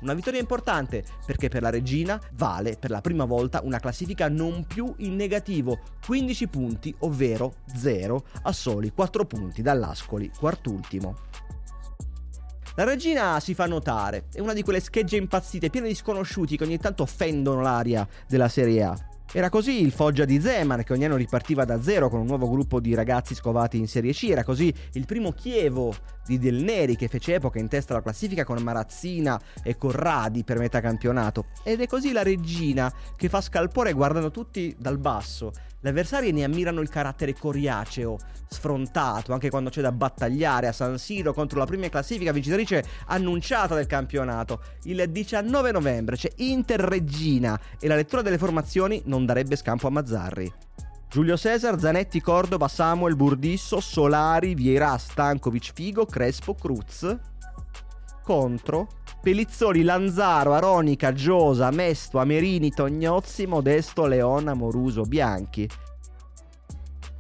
Una 0.02 0.14
vittoria 0.14 0.40
importante 0.40 1.04
perché 1.26 1.50
per 1.50 1.62
la 1.62 1.70
regina 1.70 2.20
vale 2.34 2.78
per 2.78 2.90
la 2.90 3.02
prima 3.02 3.26
volta 3.26 3.62
una 3.64 3.80
classifica 3.80 4.30
non 4.30 4.66
più 4.66 4.94
in 4.98 5.16
negativo, 5.16 5.80
15 6.06 6.48
punti, 6.48 6.96
ovvero 7.00 7.56
0 7.76 8.24
a 8.44 8.52
soli 8.54 8.92
4 8.94 9.26
punti 9.26 9.62
dall'Ascoli, 9.62 10.32
quartultimo. 10.38 11.16
La 12.76 12.86
regina 12.86 13.42
si 13.42 13.54
fa 13.54 13.66
notare, 13.66 14.28
è 14.32 14.40
una 14.40 14.54
di 14.54 14.64
quelle 14.64 14.80
schegge 14.80 15.18
impazzite 15.18 15.70
piene 15.70 15.90
di 15.90 15.96
sconosciuti 15.96 16.56
che 16.56 16.64
ogni 16.64 16.78
tanto 16.78 17.06
fendono 17.06 17.60
l'aria 17.62 18.08
della 18.26 18.48
Serie 18.48 18.84
A. 18.84 18.98
Era 19.32 19.50
così 19.50 19.82
il 19.82 19.92
Foggia 19.92 20.24
di 20.24 20.40
Zeman 20.40 20.84
che 20.84 20.94
ogni 20.94 21.06
anno 21.06 21.18
ripartiva 21.18 21.66
da 21.66 21.82
zero 21.82 22.10
con 22.10 22.22
un 22.22 22.26
nuovo 22.26 22.50
gruppo 22.50 22.80
di 22.80 22.96
ragazzi 22.96 23.36
scovati 23.36 23.78
in 23.78 23.88
Serie 23.88 24.14
C, 24.14 24.30
era 24.30 24.44
così 24.46 24.74
il 24.94 25.06
primo 25.06 25.34
Chievo 25.34 25.94
di 26.30 26.38
Del 26.38 26.64
Neri 26.64 26.96
che 26.96 27.08
fece 27.08 27.34
epoca 27.34 27.58
in 27.58 27.68
testa 27.68 27.94
alla 27.94 28.04
classifica 28.04 28.44
con 28.44 28.62
Marazzina 28.62 29.42
e 29.64 29.76
Corradi 29.78 30.44
per 30.44 30.60
metà 30.60 30.80
campionato. 30.80 31.46
Ed 31.64 31.82
è 31.82 31.88
così 31.88 32.12
la 32.12 32.22
regina 32.22 32.94
che 33.16 33.30
fa 33.30 33.42
scalpore 33.42 33.94
guardando 33.94 34.30
tutti 34.30 34.76
dal 34.78 35.00
basso 35.00 35.52
gli 35.82 35.88
avversari 35.88 36.34
ne 36.34 36.44
ammirano 36.44 36.82
il 36.82 36.90
carattere 36.90 37.34
coriaceo, 37.34 38.18
sfrontato, 38.50 39.32
anche 39.32 39.50
quando 39.50 39.70
c'è 39.70 39.80
da 39.80 39.94
battagliare 39.94 40.68
a 40.68 40.74
San 40.74 40.98
Siro 40.98 41.34
contro 41.34 41.58
la 41.58 41.66
prima 41.66 41.88
classifica 41.88 42.34
vincitrice 42.34 42.84
annunciata 43.06 43.76
del 43.76 43.88
campionato. 43.88 44.62
Il 44.84 45.10
19 45.10 45.72
novembre 45.72 46.18
c'è 46.18 46.32
Inter 46.38 46.82
Regina 46.82 47.58
e 47.80 47.88
la 47.88 47.96
lettura 47.96 48.22
delle 48.22 48.38
formazioni 48.38 49.02
non 49.06 49.26
darebbe 49.26 49.56
scampo 49.56 49.88
a 49.88 49.92
Mazzarri. 49.92 50.54
Giulio 51.10 51.36
Cesar, 51.36 51.80
Zanetti, 51.80 52.22
Cordova, 52.22 52.68
Samuel, 52.68 53.16
Burdisso, 53.16 53.80
Solari, 53.80 54.54
Vieira, 54.54 54.96
Stankovic, 54.96 55.72
Figo, 55.74 56.06
Crespo, 56.06 56.54
Cruz. 56.54 57.18
Contro 58.24 58.88
Pelizzoli, 59.20 59.82
Lanzaro, 59.82 60.54
Aronica, 60.54 61.12
Giosa, 61.12 61.72
Mesto, 61.72 62.20
Amerini, 62.20 62.70
Tognozzi, 62.70 63.48
Modesto, 63.48 64.06
Leona, 64.06 64.54
Moruso, 64.54 65.02
Bianchi. 65.02 65.68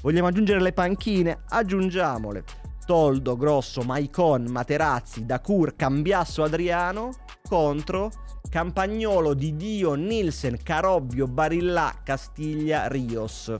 Vogliamo 0.01 0.27
aggiungere 0.27 0.61
le 0.61 0.71
panchine? 0.71 1.39
Aggiungiamole. 1.49 2.43
Toldo, 2.85 3.35
Grosso, 3.35 3.81
Maicon, 3.81 4.45
Materazzi, 4.49 5.25
Dacur, 5.25 5.75
Cambiasso, 5.75 6.43
Adriano 6.43 7.11
contro 7.47 8.11
Campagnolo, 8.49 9.33
Didio, 9.33 9.95
Nielsen, 9.95 10.57
Carobbio, 10.61 11.27
Barillà, 11.27 12.01
Castiglia, 12.03 12.87
Rios. 12.87 13.53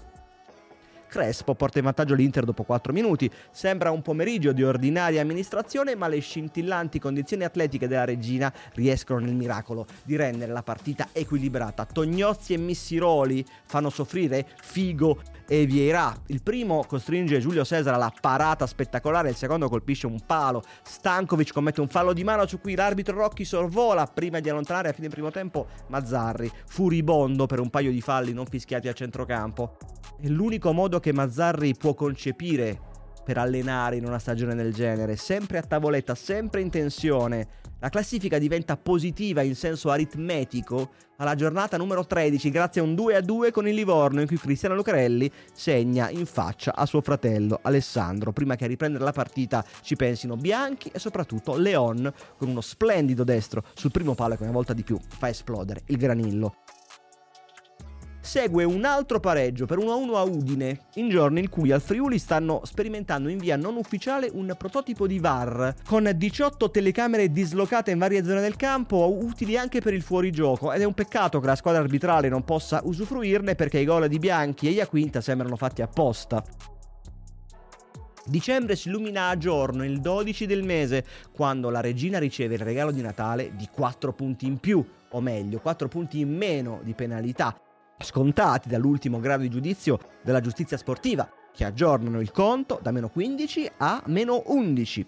Crespo 1.10 1.56
porta 1.56 1.80
in 1.80 1.86
vantaggio 1.86 2.14
l'Inter 2.14 2.46
dopo 2.46 2.62
4 2.62 2.94
minuti. 2.94 3.30
Sembra 3.50 3.90
un 3.90 4.04
pomeriggio 4.04 4.52
di 4.52 4.64
ordinaria 4.64 5.22
amministrazione, 5.22 5.96
ma 5.96 6.08
le 6.08 6.20
scintillanti 6.20 7.00
condizioni 7.00 7.44
atletiche 7.44 7.88
della 7.88 8.06
regina 8.06 8.54
riescono 8.76 9.20
nel 9.20 9.34
miracolo 9.34 9.88
di 10.04 10.16
rendere 10.16 10.52
la 10.52 10.62
partita 10.62 11.08
equilibrata. 11.12 11.86
Tognozzi 11.86 12.54
e 12.54 12.58
Missiroli 12.58 13.44
fanno 13.66 13.90
soffrire 13.90 14.48
Figo 14.62 15.20
e 15.48 15.66
Vieira. 15.66 16.16
Il 16.28 16.44
primo 16.44 16.84
costringe 16.88 17.40
Giulio 17.40 17.66
Cesare 17.66 17.96
alla 17.96 18.14
parata 18.22 18.68
spettacolare, 18.68 19.30
il 19.30 19.36
secondo 19.36 19.68
colpisce 19.68 20.06
un 20.06 20.20
palo. 20.24 20.62
Stankovic 20.84 21.52
commette 21.52 21.82
un 21.82 21.88
fallo 21.88 22.14
di 22.14 22.24
mano 22.24 22.46
su 22.46 22.60
cui 22.60 22.76
l'arbitro 22.76 23.18
Rocchi 23.18 23.46
sorvola 23.46 24.06
prima 24.06 24.40
di 24.40 24.50
allontanare 24.50 24.90
a 24.90 24.94
fine 24.94 25.10
primo 25.10 25.32
tempo 25.32 25.66
Mazzarri, 25.88 26.52
furibondo 26.68 27.48
per 27.48 27.60
un 27.60 27.72
paio 27.72 27.90
di 27.90 28.00
falli 28.00 28.32
non 28.32 28.46
fischiati 28.46 28.88
a 28.88 28.94
centrocampo. 28.94 29.99
È 30.22 30.28
l'unico 30.28 30.74
modo 30.74 31.00
che 31.00 31.14
Mazzarri 31.14 31.76
può 31.76 31.94
concepire 31.94 32.78
per 33.24 33.38
allenare 33.38 33.96
in 33.96 34.06
una 34.06 34.20
stagione 34.20 34.54
del 34.54 34.74
genere, 34.74 35.16
sempre 35.16 35.60
a 35.60 35.62
tavoletta, 35.62 36.14
sempre 36.14 36.60
in 36.60 36.70
tensione. 36.70 37.48
La 37.80 37.88
classifica 37.88 38.38
diventa 38.38 38.76
positiva 38.76 39.44
in 39.44 39.56
senso 39.56 39.90
aritmetico 39.90 40.90
alla 41.20 41.36
giornata 41.36 41.78
numero 41.78 42.06
13 42.06 42.50
grazie 42.50 42.82
a 42.82 42.84
un 42.84 42.96
2-2 42.96 43.52
con 43.52 43.66
il 43.66 43.76
Livorno 43.76 44.20
in 44.20 44.28
cui 44.28 44.36
Cristiano 44.36 44.76
Lucarelli 44.76 45.32
segna 45.54 46.10
in 46.10 46.26
faccia 46.26 46.76
a 46.76 46.86
suo 46.86 47.00
fratello 47.00 47.58
Alessandro. 47.62 48.34
Prima 48.34 48.58
che 48.58 48.66
a 48.66 48.68
riprendere 48.68 49.06
la 49.06 49.14
partita 49.14 49.64
ci 49.84 49.96
pensino 49.96 50.36
Bianchi 50.36 50.90
e 50.94 51.00
soprattutto 51.00 51.56
Leon 51.56 52.12
con 52.38 52.50
uno 52.50 52.60
splendido 52.60 53.24
destro 53.24 53.64
sul 53.74 53.92
primo 53.92 54.16
palo 54.16 54.36
che 54.36 54.44
una 54.44 54.52
volta 54.52 54.74
di 54.74 54.84
più 54.84 55.00
fa 55.08 55.30
esplodere 55.30 55.84
il 55.86 55.96
granillo 55.96 56.56
segue 58.30 58.64
un 58.64 58.86
altro 58.86 59.20
pareggio 59.20 59.66
per 59.66 59.80
1-1 59.80 60.14
a 60.14 60.22
Udine, 60.22 60.82
in 60.96 61.10
giorni 61.10 61.40
in 61.40 61.50
cui 61.50 61.72
al 61.72 61.82
Friuli 61.82 62.20
stanno 62.20 62.62
sperimentando 62.64 63.28
in 63.28 63.40
via 63.40 63.56
non 63.56 63.76
ufficiale 63.76 64.30
un 64.32 64.54
prototipo 64.56 65.08
di 65.08 65.18
VAR, 65.18 65.74
con 65.84 66.08
18 66.16 66.70
telecamere 66.70 67.32
dislocate 67.32 67.90
in 67.90 67.98
varie 67.98 68.24
zone 68.24 68.42
del 68.42 68.56
campo, 68.56 69.18
utili 69.20 69.58
anche 69.58 69.82
per 69.82 69.96
il 69.96 70.04
fuorigioco, 70.04 70.72
ed 70.72 70.82
è 70.82 70.84
un 70.84 70.94
peccato 70.94 71.40
che 71.40 71.48
la 71.48 71.56
squadra 71.56 71.82
arbitrale 71.82 72.30
non 72.30 72.44
possa 72.44 72.82
usufruirne 72.84 73.56
perché 73.56 73.80
i 73.80 73.86
gol 73.86 74.08
di 74.08 74.20
Bianchi 74.20 74.68
e 74.68 74.72
Iaquinta 74.74 75.22
sembrano 75.22 75.56
fatti 75.56 75.82
apposta. 75.82 76.44
Dicembre 78.26 78.76
si 78.76 78.90
illumina 78.90 79.30
a 79.30 79.38
giorno, 79.40 79.84
il 79.84 80.02
12 80.02 80.46
del 80.46 80.62
mese, 80.62 81.04
quando 81.34 81.72
la 81.72 81.82
regina 81.82 82.20
riceve 82.20 82.54
il 82.54 82.62
regalo 82.62 82.92
di 82.92 83.02
Natale 83.02 83.56
di 83.56 83.68
4 83.72 84.14
punti 84.14 84.46
in 84.46 84.60
più, 84.60 84.86
o 85.10 85.20
meglio, 85.20 85.58
4 85.58 85.88
punti 85.88 86.20
in 86.20 86.38
meno 86.38 86.82
di 86.84 86.94
penalità, 86.94 87.60
scontati 88.04 88.70
dall'ultimo 88.70 89.20
grado 89.20 89.44
di 89.44 89.50
giudizio 89.50 90.00
della 90.24 90.42
giustizia 90.42 90.78
sportiva, 90.78 91.30
che 91.54 91.66
aggiornano 91.66 92.22
il 92.22 92.32
conto 92.32 92.80
da 92.82 92.92
meno 92.92 93.10
15 93.10 93.72
a 93.78 94.02
meno 94.06 94.44
11. 94.46 95.06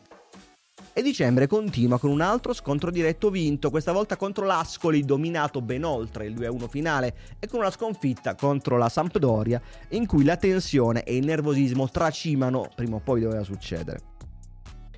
E 0.94 1.02
dicembre 1.02 1.48
continua 1.48 2.00
con 2.00 2.10
un 2.10 2.20
altro 2.20 2.52
scontro 2.52 2.92
diretto 2.92 3.30
vinto, 3.30 3.70
questa 3.70 3.94
volta 3.94 4.18
contro 4.18 4.46
l'Ascoli, 4.46 5.06
dominato 5.06 5.62
ben 5.62 5.86
oltre 5.86 6.26
il 6.26 6.36
2-1 6.36 6.68
finale, 6.68 7.16
e 7.40 7.48
con 7.48 7.60
una 7.60 7.72
sconfitta 7.72 8.36
contro 8.36 8.78
la 8.78 8.90
Sampdoria, 8.90 9.62
in 9.90 10.06
cui 10.06 10.26
la 10.26 10.36
tensione 10.36 11.04
e 11.04 11.16
il 11.16 11.26
nervosismo 11.26 11.90
tracimano, 11.90 12.68
prima 12.76 12.98
o 12.98 13.00
poi 13.00 13.22
doveva 13.22 13.44
succedere. 13.44 14.10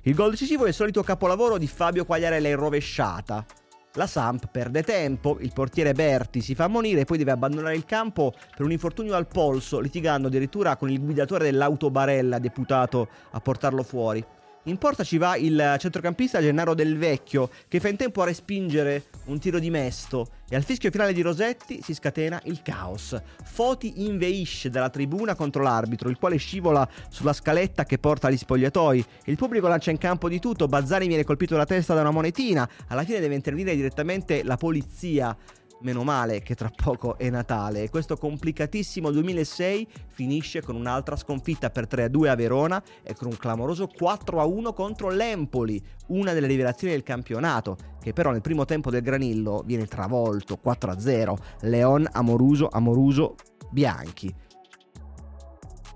Il 0.02 0.14
gol 0.14 0.30
decisivo 0.30 0.64
è 0.64 0.68
il 0.68 0.74
solito 0.74 1.02
capolavoro 1.02 1.58
di 1.58 1.68
Fabio 1.68 2.04
Quagliarella 2.04 2.48
in 2.48 2.56
rovesciata, 2.56 3.46
la 3.94 4.06
Samp 4.06 4.48
perde 4.50 4.82
tempo, 4.82 5.38
il 5.40 5.52
portiere 5.52 5.92
Berti 5.92 6.40
si 6.40 6.54
fa 6.54 6.64
ammonire 6.64 7.00
e 7.00 7.04
poi 7.04 7.18
deve 7.18 7.30
abbandonare 7.30 7.76
il 7.76 7.84
campo 7.84 8.32
per 8.54 8.64
un 8.64 8.72
infortunio 8.72 9.14
al 9.14 9.26
polso, 9.26 9.78
litigando 9.78 10.28
addirittura 10.28 10.76
con 10.76 10.90
il 10.90 11.00
guidatore 11.00 11.44
dell'autobarella 11.44 12.38
deputato 12.38 13.08
a 13.30 13.40
portarlo 13.40 13.82
fuori. 13.82 14.24
In 14.66 14.78
porta 14.78 15.04
ci 15.04 15.18
va 15.18 15.36
il 15.36 15.76
centrocampista 15.78 16.40
Gennaro 16.40 16.72
Del 16.72 16.96
Vecchio 16.96 17.50
che 17.68 17.80
fa 17.80 17.88
in 17.88 17.96
tempo 17.96 18.22
a 18.22 18.24
respingere 18.24 19.04
un 19.26 19.38
tiro 19.38 19.58
di 19.58 19.68
Mesto 19.68 20.28
e 20.48 20.56
al 20.56 20.62
fischio 20.62 20.90
finale 20.90 21.12
di 21.12 21.20
Rosetti 21.20 21.82
si 21.82 21.92
scatena 21.92 22.40
il 22.44 22.62
caos. 22.62 23.14
Foti 23.42 24.06
inveisce 24.06 24.70
dalla 24.70 24.88
tribuna 24.88 25.34
contro 25.34 25.62
l'arbitro, 25.62 26.08
il 26.08 26.16
quale 26.16 26.38
scivola 26.38 26.88
sulla 27.10 27.34
scaletta 27.34 27.84
che 27.84 27.98
porta 27.98 28.28
agli 28.28 28.38
spogliatoi. 28.38 29.04
Il 29.24 29.36
pubblico 29.36 29.68
lancia 29.68 29.90
in 29.90 29.98
campo 29.98 30.30
di 30.30 30.40
tutto, 30.40 30.66
Bazzani 30.66 31.08
viene 31.08 31.24
colpito 31.24 31.56
alla 31.56 31.66
testa 31.66 31.92
da 31.92 32.00
una 32.00 32.10
monetina, 32.10 32.66
alla 32.88 33.04
fine 33.04 33.20
deve 33.20 33.34
intervenire 33.34 33.76
direttamente 33.76 34.42
la 34.42 34.56
polizia 34.56 35.36
Meno 35.80 36.02
male 36.02 36.40
che 36.40 36.54
tra 36.54 36.70
poco 36.74 37.18
è 37.18 37.28
Natale 37.28 37.82
e 37.82 37.90
questo 37.90 38.16
complicatissimo 38.16 39.10
2006 39.10 39.88
finisce 40.08 40.62
con 40.62 40.76
un'altra 40.76 41.16
sconfitta 41.16 41.68
per 41.68 41.86
3-2 41.86 42.28
a 42.28 42.34
Verona 42.34 42.82
e 43.02 43.14
con 43.14 43.28
un 43.28 43.36
clamoroso 43.36 43.90
4-1 43.94 44.72
contro 44.72 45.10
l'Empoli, 45.10 45.82
una 46.06 46.32
delle 46.32 46.46
rivelazioni 46.46 46.94
del 46.94 47.02
campionato, 47.02 47.76
che 48.00 48.12
però 48.12 48.30
nel 48.30 48.40
primo 48.40 48.64
tempo 48.64 48.90
del 48.90 49.02
Granillo 49.02 49.62
viene 49.66 49.86
travolto 49.86 50.58
4-0. 50.64 51.36
Leon 51.62 52.08
Amoruso 52.12 52.68
Amoruso 52.68 53.34
Bianchi. 53.70 54.34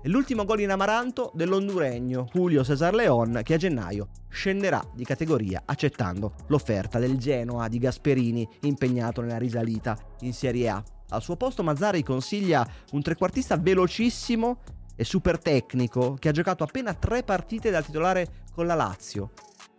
E 0.01 0.07
l'ultimo 0.07 0.45
gol 0.45 0.61
in 0.61 0.71
amaranto 0.71 1.31
dell'onduregno 1.33 2.29
Julio 2.31 2.63
Cesar 2.63 2.93
Leon 2.93 3.41
che 3.43 3.55
a 3.55 3.57
gennaio 3.57 4.07
scenderà 4.29 4.81
di 4.93 5.03
categoria 5.03 5.63
accettando 5.65 6.35
l'offerta 6.47 6.99
del 6.99 7.17
Genoa 7.17 7.67
di 7.67 7.79
Gasperini 7.79 8.47
impegnato 8.61 9.19
nella 9.19 9.37
risalita 9.37 9.97
in 10.21 10.33
Serie 10.33 10.69
A. 10.69 10.83
Al 11.09 11.21
suo 11.21 11.35
posto 11.35 11.63
Mazzari 11.63 12.01
consiglia 12.01 12.65
un 12.91 13.01
trequartista 13.01 13.57
velocissimo 13.57 14.59
e 14.95 15.03
super 15.03 15.37
tecnico 15.37 16.15
che 16.17 16.29
ha 16.29 16.33
giocato 16.33 16.63
appena 16.63 16.93
tre 16.93 17.23
partite 17.23 17.69
da 17.69 17.81
titolare 17.81 18.45
con 18.53 18.65
la 18.65 18.75
Lazio 18.75 19.31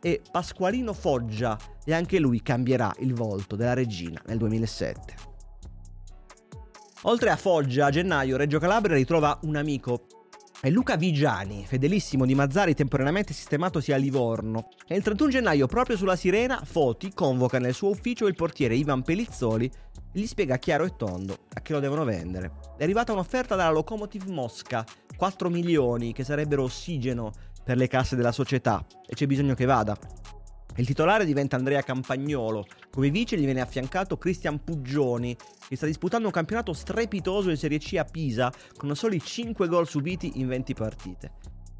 e 0.02 0.20
Pasqualino 0.30 0.92
Foggia 0.92 1.58
e 1.84 1.94
anche 1.94 2.18
lui 2.18 2.42
cambierà 2.42 2.92
il 2.98 3.14
volto 3.14 3.56
della 3.56 3.74
regina 3.74 4.20
nel 4.26 4.36
2007. 4.36 5.29
Oltre 7.04 7.30
a 7.30 7.36
Foggia, 7.36 7.86
a 7.86 7.90
gennaio 7.90 8.36
Reggio 8.36 8.58
Calabria 8.58 8.94
ritrova 8.94 9.38
un 9.44 9.56
amico. 9.56 10.04
È 10.60 10.68
Luca 10.68 10.96
Vigiani, 10.96 11.64
fedelissimo 11.66 12.26
di 12.26 12.34
Mazzari 12.34 12.74
temporaneamente 12.74 13.32
sistematosi 13.32 13.90
a 13.92 13.96
Livorno. 13.96 14.68
E 14.86 14.96
il 14.96 15.02
31 15.02 15.30
gennaio, 15.30 15.66
proprio 15.66 15.96
sulla 15.96 16.14
Sirena, 16.14 16.60
Foti 16.62 17.14
convoca 17.14 17.58
nel 17.58 17.72
suo 17.72 17.88
ufficio 17.88 18.26
il 18.26 18.34
portiere 18.34 18.74
Ivan 18.74 19.00
Pellizzoli 19.00 19.64
e 19.64 20.20
gli 20.20 20.26
spiega 20.26 20.58
chiaro 20.58 20.84
e 20.84 20.94
tondo 20.94 21.38
a 21.54 21.62
che 21.62 21.72
lo 21.72 21.80
devono 21.80 22.04
vendere. 22.04 22.52
È 22.76 22.82
arrivata 22.82 23.12
un'offerta 23.12 23.56
dalla 23.56 23.70
Lokomotiv 23.70 24.26
Mosca, 24.26 24.84
4 25.16 25.48
milioni, 25.48 26.12
che 26.12 26.22
sarebbero 26.22 26.64
ossigeno 26.64 27.32
per 27.64 27.78
le 27.78 27.88
casse 27.88 28.14
della 28.14 28.32
società, 28.32 28.84
e 29.06 29.14
c'è 29.14 29.24
bisogno 29.24 29.54
che 29.54 29.64
vada. 29.64 29.96
Il 30.80 30.86
titolare 30.86 31.26
diventa 31.26 31.56
Andrea 31.56 31.82
Campagnolo, 31.82 32.64
come 32.90 33.10
vice 33.10 33.36
gli 33.36 33.44
viene 33.44 33.60
affiancato 33.60 34.16
Cristian 34.16 34.64
Puggioni, 34.64 35.36
che 35.68 35.76
sta 35.76 35.84
disputando 35.84 36.28
un 36.28 36.32
campionato 36.32 36.72
strepitoso 36.72 37.50
in 37.50 37.58
Serie 37.58 37.76
C 37.76 37.96
a 37.98 38.04
Pisa, 38.04 38.50
con 38.78 38.96
soli 38.96 39.20
5 39.20 39.68
gol 39.68 39.86
subiti 39.86 40.40
in 40.40 40.48
20 40.48 40.72
partite. 40.72 41.32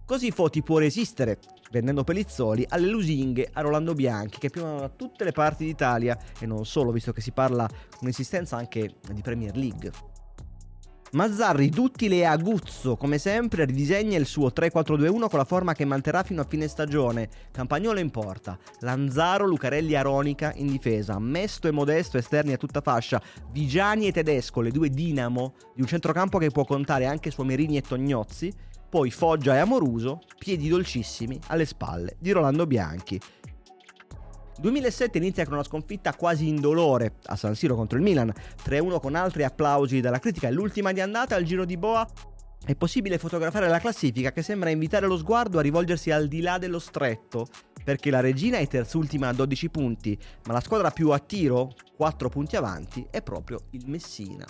Così 0.04 0.30
Foti 0.30 0.62
può 0.62 0.76
resistere, 0.76 1.38
vendendo 1.70 2.04
Pellizzoli, 2.04 2.66
alle 2.68 2.88
lusinghe 2.88 3.48
a 3.54 3.62
Rolando 3.62 3.94
Bianchi, 3.94 4.38
che 4.38 4.50
piovono 4.50 4.80
da 4.80 4.90
tutte 4.90 5.24
le 5.24 5.32
parti 5.32 5.64
d'Italia, 5.64 6.18
e 6.38 6.44
non 6.44 6.66
solo, 6.66 6.92
visto 6.92 7.12
che 7.12 7.22
si 7.22 7.30
parla 7.30 7.66
con 7.96 8.06
insistenza 8.06 8.58
anche 8.58 8.96
di 9.10 9.22
Premier 9.22 9.56
League. 9.56 10.09
Mazzarri 11.12 11.70
duttile 11.70 12.18
e 12.18 12.24
aguzzo, 12.24 12.96
come 12.96 13.18
sempre, 13.18 13.64
ridisegna 13.64 14.16
il 14.16 14.26
suo 14.26 14.52
3-4-2-1 14.54 15.28
con 15.28 15.38
la 15.38 15.44
forma 15.44 15.72
che 15.72 15.84
manterrà 15.84 16.22
fino 16.22 16.40
a 16.40 16.46
fine 16.48 16.68
stagione. 16.68 17.28
Campagnolo 17.50 17.98
in 17.98 18.10
porta, 18.10 18.56
Lanzaro, 18.78 19.44
Lucarelli, 19.44 19.96
Aronica 19.96 20.52
in 20.54 20.68
difesa, 20.68 21.18
Mesto 21.18 21.66
e 21.66 21.72
Modesto 21.72 22.16
esterni 22.16 22.52
a 22.52 22.56
tutta 22.56 22.80
fascia, 22.80 23.20
Vigiani 23.50 24.06
e 24.06 24.12
Tedesco, 24.12 24.60
le 24.60 24.70
due 24.70 24.88
dinamo 24.88 25.54
di 25.74 25.80
un 25.80 25.88
centrocampo 25.88 26.38
che 26.38 26.50
può 26.50 26.64
contare 26.64 27.06
anche 27.06 27.32
su 27.32 27.42
Merini 27.42 27.76
e 27.76 27.82
Tognozzi, 27.82 28.52
poi 28.88 29.10
Foggia 29.10 29.56
e 29.56 29.58
Amoruso, 29.58 30.20
piedi 30.38 30.68
dolcissimi 30.68 31.40
alle 31.48 31.64
spalle 31.64 32.14
di 32.20 32.30
Rolando 32.30 32.68
Bianchi. 32.68 33.20
2007 34.60 35.18
inizia 35.18 35.44
con 35.44 35.54
una 35.54 35.64
sconfitta 35.64 36.14
quasi 36.14 36.46
indolore 36.46 37.14
a 37.24 37.36
San 37.36 37.54
Siro 37.54 37.74
contro 37.74 37.96
il 37.96 38.04
Milan, 38.04 38.32
3-1 38.64 39.00
con 39.00 39.14
altri 39.14 39.42
applausi 39.42 40.00
dalla 40.00 40.18
critica. 40.18 40.48
E 40.48 40.52
l'ultima 40.52 40.92
di 40.92 41.00
andata 41.00 41.34
al 41.34 41.44
giro 41.44 41.64
di 41.64 41.76
Boa. 41.76 42.06
È 42.62 42.74
possibile 42.74 43.16
fotografare 43.16 43.68
la 43.68 43.78
classifica 43.78 44.32
che 44.32 44.42
sembra 44.42 44.68
invitare 44.68 45.06
lo 45.06 45.16
sguardo 45.16 45.58
a 45.58 45.62
rivolgersi 45.62 46.10
al 46.10 46.28
di 46.28 46.42
là 46.42 46.58
dello 46.58 46.78
stretto, 46.78 47.46
perché 47.82 48.10
la 48.10 48.20
regina 48.20 48.58
è 48.58 48.68
terzultima 48.68 49.28
a 49.28 49.32
12 49.32 49.70
punti, 49.70 50.18
ma 50.44 50.52
la 50.52 50.60
squadra 50.60 50.90
più 50.90 51.08
a 51.08 51.18
tiro, 51.18 51.72
4 51.96 52.28
punti 52.28 52.56
avanti, 52.56 53.06
è 53.10 53.22
proprio 53.22 53.62
il 53.70 53.84
Messina. 53.86 54.44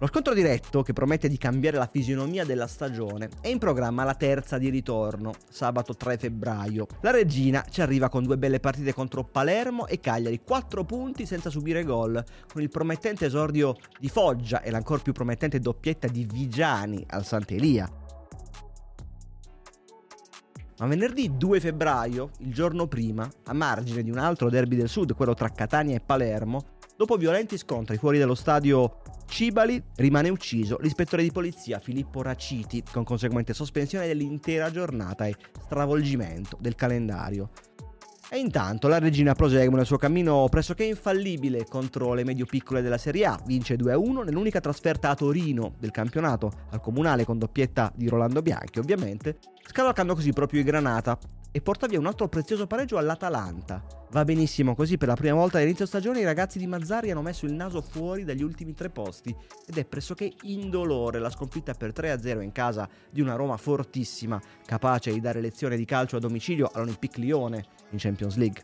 Lo 0.00 0.08
scontro 0.08 0.34
diretto, 0.34 0.82
che 0.82 0.92
promette 0.92 1.28
di 1.28 1.38
cambiare 1.38 1.78
la 1.78 1.88
fisionomia 1.90 2.44
della 2.44 2.66
stagione, 2.66 3.28
è 3.40 3.48
in 3.48 3.58
programma 3.58 4.02
la 4.02 4.14
terza 4.14 4.58
di 4.58 4.68
ritorno, 4.68 5.32
sabato 5.48 5.94
3 5.94 6.18
febbraio. 6.18 6.86
La 7.00 7.12
regina 7.12 7.64
ci 7.70 7.80
arriva 7.80 8.08
con 8.08 8.24
due 8.24 8.36
belle 8.36 8.58
partite 8.58 8.92
contro 8.92 9.22
Palermo 9.22 9.86
e 9.86 10.00
Cagliari, 10.00 10.42
4 10.44 10.84
punti 10.84 11.26
senza 11.26 11.48
subire 11.48 11.84
gol, 11.84 12.22
con 12.52 12.60
il 12.60 12.68
promettente 12.68 13.26
esordio 13.26 13.76
di 13.98 14.08
Foggia 14.08 14.62
e 14.62 14.70
l'ancora 14.70 15.00
più 15.00 15.12
promettente 15.12 15.60
doppietta 15.60 16.08
di 16.08 16.26
Vigiani 16.30 17.04
al 17.08 17.24
Sant'Elia. 17.24 17.88
Ma 20.76 20.86
venerdì 20.86 21.36
2 21.36 21.60
febbraio, 21.60 22.30
il 22.38 22.52
giorno 22.52 22.88
prima, 22.88 23.30
a 23.44 23.52
margine 23.52 24.02
di 24.02 24.10
un 24.10 24.18
altro 24.18 24.50
derby 24.50 24.74
del 24.74 24.88
sud, 24.88 25.14
quello 25.14 25.32
tra 25.32 25.48
Catania 25.48 25.94
e 25.94 26.00
Palermo, 26.00 26.73
dopo 26.96 27.16
violenti 27.16 27.58
scontri 27.58 27.96
fuori 27.96 28.18
dallo 28.18 28.34
stadio 28.34 29.00
Cibali 29.26 29.82
rimane 29.96 30.28
ucciso 30.28 30.78
l'ispettore 30.80 31.22
di 31.22 31.32
polizia 31.32 31.80
Filippo 31.80 32.22
Raciti, 32.22 32.82
con 32.90 33.04
conseguente 33.04 33.52
sospensione 33.54 34.06
dell'intera 34.06 34.70
giornata 34.70 35.26
e 35.26 35.34
stravolgimento 35.64 36.56
del 36.60 36.74
calendario. 36.74 37.50
E 38.30 38.38
intanto 38.38 38.88
la 38.88 38.98
regina 38.98 39.34
prosegue 39.34 39.76
nel 39.76 39.86
suo 39.86 39.96
cammino 39.96 40.48
pressoché 40.48 40.84
infallibile 40.84 41.66
contro 41.66 42.14
le 42.14 42.24
medio-piccole 42.24 42.80
della 42.80 42.98
Serie 42.98 43.26
A, 43.26 43.40
vince 43.44 43.76
2-1 43.76 44.24
nell'unica 44.24 44.60
trasferta 44.60 45.10
a 45.10 45.14
Torino 45.14 45.74
del 45.78 45.90
campionato, 45.90 46.50
al 46.70 46.80
comunale 46.80 47.24
con 47.24 47.38
doppietta 47.38 47.92
di 47.94 48.08
Rolando 48.08 48.40
Bianchi 48.40 48.78
ovviamente, 48.78 49.38
scavalcando 49.66 50.14
così 50.14 50.32
proprio 50.32 50.60
i 50.60 50.64
Granata 50.64 51.18
e 51.56 51.60
porta 51.60 51.86
via 51.86 52.00
un 52.00 52.06
altro 52.06 52.28
prezioso 52.28 52.66
pareggio 52.66 52.98
all'Atalanta. 52.98 53.84
Va 54.10 54.24
benissimo 54.24 54.74
così, 54.74 54.98
per 54.98 55.06
la 55.06 55.14
prima 55.14 55.36
volta 55.36 55.58
all'inizio 55.58 55.86
stagione 55.86 56.20
i 56.20 56.24
ragazzi 56.24 56.58
di 56.58 56.66
Mazzari 56.66 57.12
hanno 57.12 57.22
messo 57.22 57.46
il 57.46 57.52
naso 57.52 57.80
fuori 57.80 58.24
dagli 58.24 58.42
ultimi 58.42 58.74
tre 58.74 58.90
posti 58.90 59.34
ed 59.66 59.76
è 59.76 59.84
pressoché 59.84 60.32
indolore 60.42 61.20
la 61.20 61.30
sconfitta 61.30 61.74
per 61.74 61.92
3-0 61.92 62.40
in 62.40 62.50
casa 62.50 62.88
di 63.08 63.20
una 63.20 63.36
Roma 63.36 63.56
fortissima, 63.56 64.40
capace 64.66 65.12
di 65.12 65.20
dare 65.20 65.40
lezione 65.40 65.76
di 65.76 65.84
calcio 65.84 66.16
a 66.16 66.20
domicilio 66.20 66.70
all'Olympique 66.72 67.22
Lione 67.22 67.64
in 67.90 67.98
Champions 67.98 68.36
League. 68.36 68.62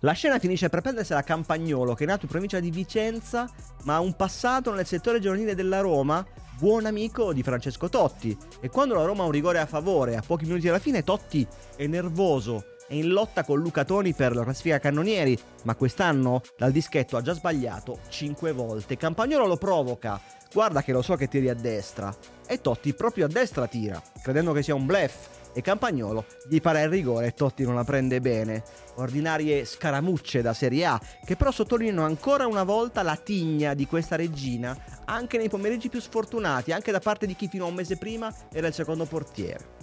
La 0.00 0.12
scena 0.12 0.38
finisce 0.38 0.68
per 0.68 0.80
prendersela 0.80 1.20
a 1.20 1.24
Campagnolo, 1.24 1.94
che 1.94 2.04
è 2.04 2.06
nato 2.06 2.24
in 2.24 2.30
provincia 2.30 2.60
di 2.60 2.70
Vicenza, 2.70 3.50
ma 3.82 3.94
ha 3.94 4.00
un 4.00 4.14
passato 4.14 4.72
nel 4.72 4.86
settore 4.86 5.18
giovanile 5.18 5.56
della 5.56 5.80
Roma, 5.80 6.24
buon 6.58 6.86
amico 6.86 7.32
di 7.32 7.44
Francesco 7.44 7.88
Totti. 7.88 8.36
E 8.60 8.68
quando 8.68 8.94
la 8.94 9.04
Roma 9.04 9.22
ha 9.22 9.26
un 9.26 9.32
rigore 9.32 9.60
a 9.60 9.66
favore, 9.66 10.16
a 10.16 10.22
pochi 10.26 10.44
minuti 10.44 10.68
alla 10.68 10.80
fine, 10.80 11.04
Totti 11.04 11.46
è 11.76 11.86
nervoso 11.86 12.64
è 12.88 12.94
in 12.94 13.10
lotta 13.10 13.44
con 13.44 13.60
Luca 13.60 13.84
Toni 13.84 14.14
per 14.14 14.34
la 14.34 14.44
classifica 14.44 14.78
cannonieri, 14.78 15.38
ma 15.64 15.74
quest'anno 15.74 16.40
dal 16.56 16.72
dischetto 16.72 17.18
ha 17.18 17.22
già 17.22 17.34
sbagliato 17.34 17.98
5 18.08 18.52
volte. 18.52 18.96
Campagnolo 18.96 19.46
lo 19.46 19.56
provoca, 19.58 20.18
guarda 20.52 20.82
che 20.82 20.92
lo 20.92 21.02
so 21.02 21.14
che 21.14 21.28
tiri 21.28 21.50
a 21.50 21.54
destra. 21.54 22.14
E 22.46 22.60
Totti 22.62 22.94
proprio 22.94 23.26
a 23.26 23.28
destra 23.28 23.66
tira, 23.66 24.02
credendo 24.22 24.52
che 24.52 24.62
sia 24.62 24.74
un 24.74 24.86
blef 24.86 25.37
e 25.58 25.60
Campagnolo 25.60 26.24
gli 26.48 26.60
pare 26.60 26.82
il 26.82 26.88
rigore 26.88 27.26
e 27.26 27.32
Totti 27.32 27.64
non 27.64 27.74
la 27.74 27.82
prende 27.82 28.20
bene. 28.20 28.62
Ordinarie 28.94 29.64
scaramucce 29.64 30.40
da 30.40 30.54
Serie 30.54 30.84
A 30.84 31.00
che 31.24 31.34
però 31.34 31.50
sottolineano 31.50 32.04
ancora 32.04 32.46
una 32.46 32.62
volta 32.62 33.02
la 33.02 33.16
tigna 33.16 33.74
di 33.74 33.84
questa 33.88 34.14
regina 34.14 34.76
anche 35.04 35.36
nei 35.36 35.48
pomeriggi 35.48 35.88
più 35.88 36.00
sfortunati, 36.00 36.70
anche 36.70 36.92
da 36.92 37.00
parte 37.00 37.26
di 37.26 37.34
chi 37.34 37.48
fino 37.48 37.64
a 37.64 37.68
un 37.68 37.74
mese 37.74 37.96
prima 37.96 38.32
era 38.52 38.68
il 38.68 38.74
secondo 38.74 39.04
portiere. 39.04 39.77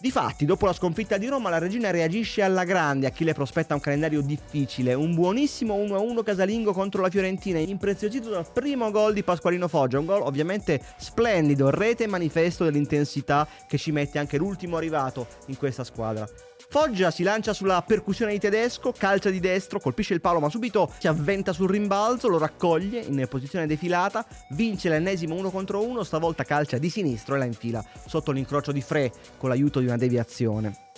Difatti, 0.00 0.44
dopo 0.44 0.64
la 0.64 0.72
sconfitta 0.72 1.18
di 1.18 1.26
Roma, 1.26 1.50
la 1.50 1.58
regina 1.58 1.90
reagisce 1.90 2.42
alla 2.42 2.62
grande 2.62 3.08
a 3.08 3.10
chi 3.10 3.24
le 3.24 3.32
prospetta 3.32 3.74
un 3.74 3.80
calendario 3.80 4.20
difficile. 4.20 4.94
Un 4.94 5.12
buonissimo 5.12 5.74
1-1 5.74 6.22
casalingo 6.22 6.72
contro 6.72 7.02
la 7.02 7.10
Fiorentina, 7.10 7.58
impreziosito 7.58 8.30
dal 8.30 8.46
primo 8.48 8.92
gol 8.92 9.12
di 9.12 9.24
Pasqualino 9.24 9.66
Foggia. 9.66 9.98
Un 9.98 10.06
gol 10.06 10.22
ovviamente 10.22 10.80
splendido, 10.98 11.70
rete 11.70 12.06
manifesto 12.06 12.62
dell'intensità 12.62 13.48
che 13.66 13.76
ci 13.76 13.90
mette 13.90 14.20
anche 14.20 14.38
l'ultimo 14.38 14.76
arrivato 14.76 15.26
in 15.46 15.56
questa 15.56 15.82
squadra. 15.82 16.28
Foggia 16.70 17.10
si 17.10 17.22
lancia 17.22 17.54
sulla 17.54 17.80
percussione 17.80 18.32
di 18.32 18.38
tedesco, 18.38 18.92
calcia 18.92 19.30
di 19.30 19.40
destro, 19.40 19.80
colpisce 19.80 20.12
il 20.12 20.20
palo 20.20 20.38
ma 20.38 20.50
subito 20.50 20.92
si 20.98 21.08
avventa 21.08 21.54
sul 21.54 21.70
rimbalzo, 21.70 22.28
lo 22.28 22.36
raccoglie 22.36 23.00
in 23.00 23.26
posizione 23.26 23.66
defilata, 23.66 24.26
vince 24.50 24.90
l'ennesimo 24.90 25.34
1 25.34 25.50
contro 25.50 25.82
1, 25.82 26.04
stavolta 26.04 26.44
calcia 26.44 26.76
di 26.76 26.90
sinistro 26.90 27.36
e 27.36 27.38
la 27.38 27.46
infila 27.46 27.82
sotto 28.06 28.32
l'incrocio 28.32 28.70
di 28.70 28.82
Fre 28.82 29.10
con 29.38 29.48
l'aiuto 29.48 29.80
di 29.80 29.86
una 29.86 29.96
deviazione. 29.96 30.88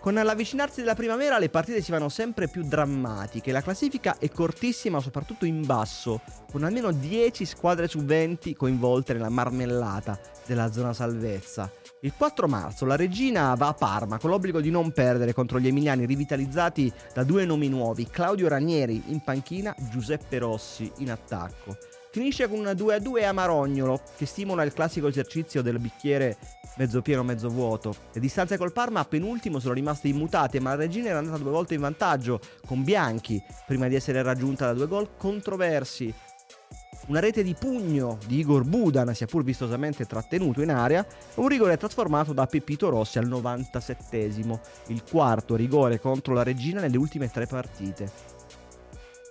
Con 0.00 0.14
l'avvicinarsi 0.14 0.80
della 0.80 0.94
primavera 0.94 1.38
le 1.38 1.48
partite 1.48 1.80
si 1.80 1.92
vanno 1.92 2.08
sempre 2.08 2.48
più 2.48 2.64
drammatiche, 2.64 3.52
la 3.52 3.62
classifica 3.62 4.18
è 4.18 4.30
cortissima 4.30 4.98
soprattutto 4.98 5.44
in 5.44 5.64
basso, 5.64 6.22
con 6.50 6.64
almeno 6.64 6.90
10 6.90 7.44
squadre 7.44 7.86
su 7.86 8.02
20 8.02 8.56
coinvolte 8.56 9.12
nella 9.12 9.28
marmellata 9.28 10.18
della 10.44 10.72
zona 10.72 10.92
salvezza. 10.92 11.70
Il 12.02 12.14
4 12.16 12.48
marzo 12.48 12.86
la 12.86 12.96
regina 12.96 13.54
va 13.56 13.68
a 13.68 13.74
Parma 13.74 14.18
con 14.18 14.30
l'obbligo 14.30 14.62
di 14.62 14.70
non 14.70 14.90
perdere 14.90 15.34
contro 15.34 15.60
gli 15.60 15.66
emiliani 15.66 16.06
rivitalizzati 16.06 16.90
da 17.12 17.24
due 17.24 17.44
nomi 17.44 17.68
nuovi, 17.68 18.08
Claudio 18.08 18.48
Ranieri 18.48 19.02
in 19.08 19.20
panchina, 19.20 19.74
Giuseppe 19.90 20.38
Rossi 20.38 20.90
in 20.98 21.10
attacco. 21.10 21.76
Finisce 22.10 22.48
con 22.48 22.58
una 22.58 22.72
2-2 22.72 23.26
a 23.26 23.32
Marognolo 23.32 24.00
che 24.16 24.24
stimola 24.24 24.62
il 24.62 24.72
classico 24.72 25.08
esercizio 25.08 25.60
del 25.60 25.78
bicchiere 25.78 26.38
mezzo 26.78 27.02
pieno 27.02 27.22
mezzo 27.22 27.50
vuoto. 27.50 27.94
Le 28.14 28.20
distanze 28.20 28.56
col 28.56 28.72
Parma 28.72 29.00
a 29.00 29.04
penultimo 29.04 29.58
sono 29.58 29.74
rimaste 29.74 30.08
immutate, 30.08 30.58
ma 30.58 30.70
la 30.70 30.76
regina 30.76 31.10
era 31.10 31.18
andata 31.18 31.36
due 31.36 31.50
volte 31.50 31.74
in 31.74 31.80
vantaggio 31.80 32.40
con 32.64 32.82
Bianchi 32.82 33.42
prima 33.66 33.88
di 33.88 33.94
essere 33.94 34.22
raggiunta 34.22 34.64
da 34.64 34.72
due 34.72 34.86
gol 34.86 35.16
controversi 35.18 36.12
una 37.10 37.18
rete 37.18 37.42
di 37.42 37.56
pugno 37.58 38.18
di 38.24 38.38
Igor 38.38 38.62
Budan, 38.62 39.12
sia 39.16 39.26
pur 39.26 39.42
vistosamente 39.42 40.06
trattenuto 40.06 40.62
in 40.62 40.70
area, 40.70 41.04
un 41.34 41.48
rigore 41.48 41.76
trasformato 41.76 42.32
da 42.32 42.46
Pepito 42.46 42.88
Rossi 42.88 43.18
al 43.18 43.26
97 43.26 44.16
il 44.86 45.02
quarto 45.10 45.56
rigore 45.56 45.98
contro 45.98 46.34
la 46.34 46.44
Regina 46.44 46.80
nelle 46.80 46.96
ultime 46.96 47.28
tre 47.28 47.46
partite. 47.46 48.38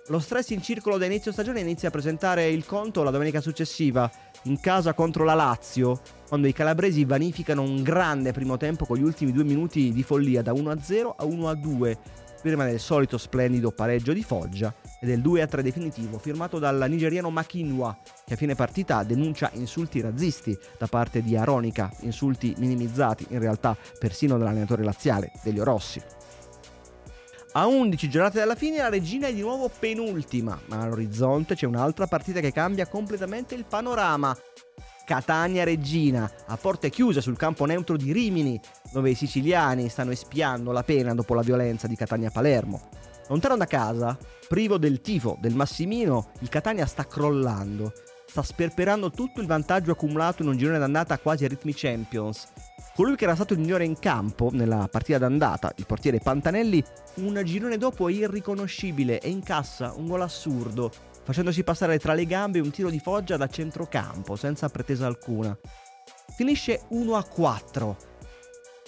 Lo 0.08 0.18
stress 0.18 0.50
in 0.50 0.60
circolo 0.60 0.98
da 0.98 1.06
inizio 1.06 1.32
stagione 1.32 1.60
inizia 1.60 1.88
a 1.88 1.90
presentare 1.90 2.50
il 2.50 2.66
conto 2.66 3.02
la 3.02 3.10
domenica 3.10 3.40
successiva, 3.40 4.10
in 4.42 4.60
casa 4.60 4.92
contro 4.92 5.24
la 5.24 5.34
Lazio, 5.34 6.00
quando 6.28 6.48
i 6.48 6.52
calabresi 6.52 7.06
vanificano 7.06 7.62
un 7.62 7.82
grande 7.82 8.32
primo 8.32 8.58
tempo 8.58 8.84
con 8.84 8.98
gli 8.98 9.02
ultimi 9.02 9.32
due 9.32 9.44
minuti 9.44 9.90
di 9.90 10.02
follia 10.02 10.42
da 10.42 10.52
1-0 10.52 11.14
a 11.16 11.24
1-2, 11.24 11.96
prima 12.40 12.64
del 12.64 12.80
solito 12.80 13.18
splendido 13.18 13.70
pareggio 13.70 14.12
di 14.12 14.22
Foggia 14.22 14.74
e 15.00 15.06
del 15.06 15.20
2-3 15.20 15.60
definitivo 15.60 16.18
firmato 16.18 16.58
dal 16.58 16.86
nigeriano 16.88 17.30
Makinwa, 17.30 17.96
che 18.24 18.34
a 18.34 18.36
fine 18.36 18.54
partita 18.54 19.02
denuncia 19.02 19.50
insulti 19.54 20.00
razzisti 20.00 20.56
da 20.78 20.86
parte 20.86 21.22
di 21.22 21.36
Aronica, 21.36 21.90
insulti 22.00 22.54
minimizzati 22.58 23.26
in 23.30 23.38
realtà 23.38 23.76
persino 23.98 24.38
dall'allenatore 24.38 24.82
laziale, 24.82 25.32
Delio 25.42 25.64
Rossi. 25.64 26.02
A 27.52 27.66
11 27.66 28.08
giornate 28.08 28.38
dalla 28.38 28.54
fine 28.54 28.76
la 28.76 28.88
regina 28.88 29.26
è 29.26 29.34
di 29.34 29.40
nuovo 29.40 29.68
penultima, 29.76 30.56
ma 30.66 30.82
all'orizzonte 30.82 31.56
c'è 31.56 31.66
un'altra 31.66 32.06
partita 32.06 32.38
che 32.38 32.52
cambia 32.52 32.86
completamente 32.86 33.56
il 33.56 33.64
panorama. 33.64 34.36
Catania 35.10 35.64
Regina, 35.64 36.30
a 36.46 36.56
porte 36.56 36.88
chiuse 36.88 37.20
sul 37.20 37.36
campo 37.36 37.64
neutro 37.64 37.96
di 37.96 38.12
Rimini, 38.12 38.60
dove 38.92 39.10
i 39.10 39.16
siciliani 39.16 39.88
stanno 39.88 40.12
espiando 40.12 40.70
la 40.70 40.84
pena 40.84 41.14
dopo 41.14 41.34
la 41.34 41.42
violenza 41.42 41.88
di 41.88 41.96
Catania 41.96 42.30
Palermo. 42.30 42.80
Lontano 43.26 43.56
da 43.56 43.66
casa, 43.66 44.16
privo 44.46 44.78
del 44.78 45.00
tifo 45.00 45.36
del 45.40 45.56
Massimino, 45.56 46.30
il 46.42 46.48
Catania 46.48 46.86
sta 46.86 47.08
crollando. 47.08 47.92
Sta 48.24 48.44
sperperando 48.44 49.10
tutto 49.10 49.40
il 49.40 49.48
vantaggio 49.48 49.90
accumulato 49.90 50.42
in 50.42 50.48
un 50.48 50.56
girone 50.56 50.78
d'andata 50.78 51.18
quasi 51.18 51.44
a 51.44 51.48
ritmi 51.48 51.72
Champions. 51.74 52.46
Colui 52.94 53.16
che 53.16 53.24
era 53.24 53.34
stato 53.34 53.54
il 53.54 53.58
migliore 53.58 53.84
in 53.84 53.98
campo 53.98 54.50
nella 54.52 54.86
partita 54.88 55.18
d'andata, 55.18 55.72
il 55.74 55.86
portiere 55.86 56.20
Pantanelli, 56.20 56.84
un 57.14 57.40
girone 57.44 57.78
dopo 57.78 58.08
è 58.08 58.12
irriconoscibile 58.12 59.18
e 59.18 59.28
incassa 59.28 59.92
un 59.96 60.06
gol 60.06 60.22
assurdo, 60.22 60.92
facendosi 61.30 61.62
passare 61.62 62.00
tra 62.00 62.12
le 62.12 62.26
gambe 62.26 62.58
un 62.58 62.72
tiro 62.72 62.90
di 62.90 62.98
Foggia 62.98 63.36
da 63.36 63.46
centrocampo, 63.46 64.34
senza 64.34 64.68
pretesa 64.68 65.06
alcuna. 65.06 65.56
Finisce 66.34 66.82
1 66.88 67.14
a 67.14 67.22
4. 67.22 67.96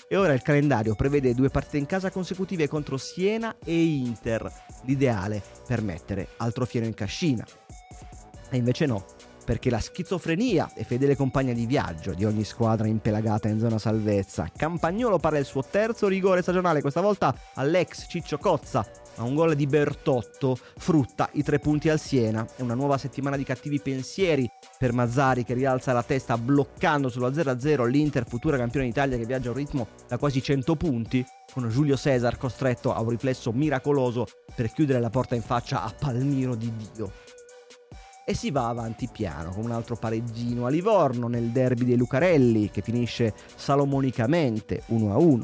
E 0.09 0.17
ora 0.17 0.33
il 0.33 0.43
calendario 0.43 0.97
prevede 0.97 1.35
due 1.35 1.51
partite 1.51 1.79
in 1.79 1.87
casa 1.87 2.11
consecutive 2.11 2.67
contro 2.67 2.97
Siena 2.97 3.55
e 3.65 3.81
Inter, 3.81 4.53
l'ideale 4.83 5.41
per 5.69 5.83
mettere 5.83 6.31
altro 6.39 6.67
fieno 6.67 6.87
in 6.87 6.95
cascina. 6.95 7.47
E 8.51 8.57
invece 8.57 8.87
no, 8.87 9.05
perché 9.45 9.71
la 9.71 9.81
schizofrenia 9.81 10.73
è 10.75 10.85
fedele 10.85 11.17
compagna 11.17 11.53
di 11.53 11.67
viaggio 11.67 12.15
di 12.15 12.25
ogni 12.25 12.45
squadra 12.45 12.87
impelagata 12.87 13.49
in 13.49 13.59
zona 13.59 13.79
salvezza. 13.79 14.51
Campagnolo 14.57 15.19
para 15.19 15.39
il 15.39 15.45
suo 15.45 15.63
terzo 15.63 16.09
rigore 16.09 16.43
stagionale, 16.43 16.81
questa 16.81 17.01
volta 17.01 17.35
all'ex 17.55 18.07
Ciccio 18.09 18.39
Cozza, 18.39 18.87
ma 19.17 19.25
un 19.25 19.35
gol 19.35 19.55
di 19.55 19.67
Bertotto 19.67 20.57
frutta 20.77 21.29
i 21.33 21.43
tre 21.43 21.59
punti 21.59 21.89
al 21.89 22.01
Siena 22.01 22.47
e 22.57 22.63
una 22.63 22.75
nuova 22.75 22.99
settimana 22.99 23.37
di 23.37 23.45
cattivi 23.45 23.81
pensieri 23.81 24.49
per 24.79 24.93
Mazzari 24.93 25.45
che 25.45 25.55
rialza 25.55 25.93
la 25.93 26.03
testa 26.03 26.39
bloccando 26.39 27.09
sullo 27.09 27.31
0-0 27.31 27.87
l'Inter 27.87 28.27
futura 28.27 28.57
campione 28.57 28.87
d'Italia 28.87 29.17
che 29.17 29.27
viaggia 29.27 29.49
a 29.49 29.53
un 29.53 29.59
ritmo 29.59 29.89
da 30.09 30.19
quasi 30.19 30.43
100 30.43 30.77
punti 30.77 31.25
con 31.53 31.69
Giulio 31.69 31.97
Cesar 31.97 32.39
costretto 32.39 32.95
a 32.95 33.01
un 33.01 33.11
riflesso 33.11 33.53
miracoloso 33.53 34.27
per 34.55 34.73
chiudere 34.73 35.01
la 35.01 35.11
porta 35.11 35.35
in 35.35 35.43
faccia 35.43 35.83
a 35.83 35.95
Palmiro 35.97 36.55
di 36.55 36.73
Dio 36.95 37.13
e 38.25 38.35
si 38.35 38.51
va 38.51 38.69
avanti 38.69 39.09
piano 39.11 39.51
con 39.51 39.65
un 39.65 39.73
altro 39.73 39.97
pareggino 39.97 40.67
a 40.67 40.71
Livorno 40.71 41.29
nel 41.29 41.51
derby 41.51 41.85
dei 41.85 41.97
Lucarelli 41.97 42.71
che 42.71 42.83
finisce 42.83 43.35
salomonicamente 43.57 44.83
1-1. 44.91 45.43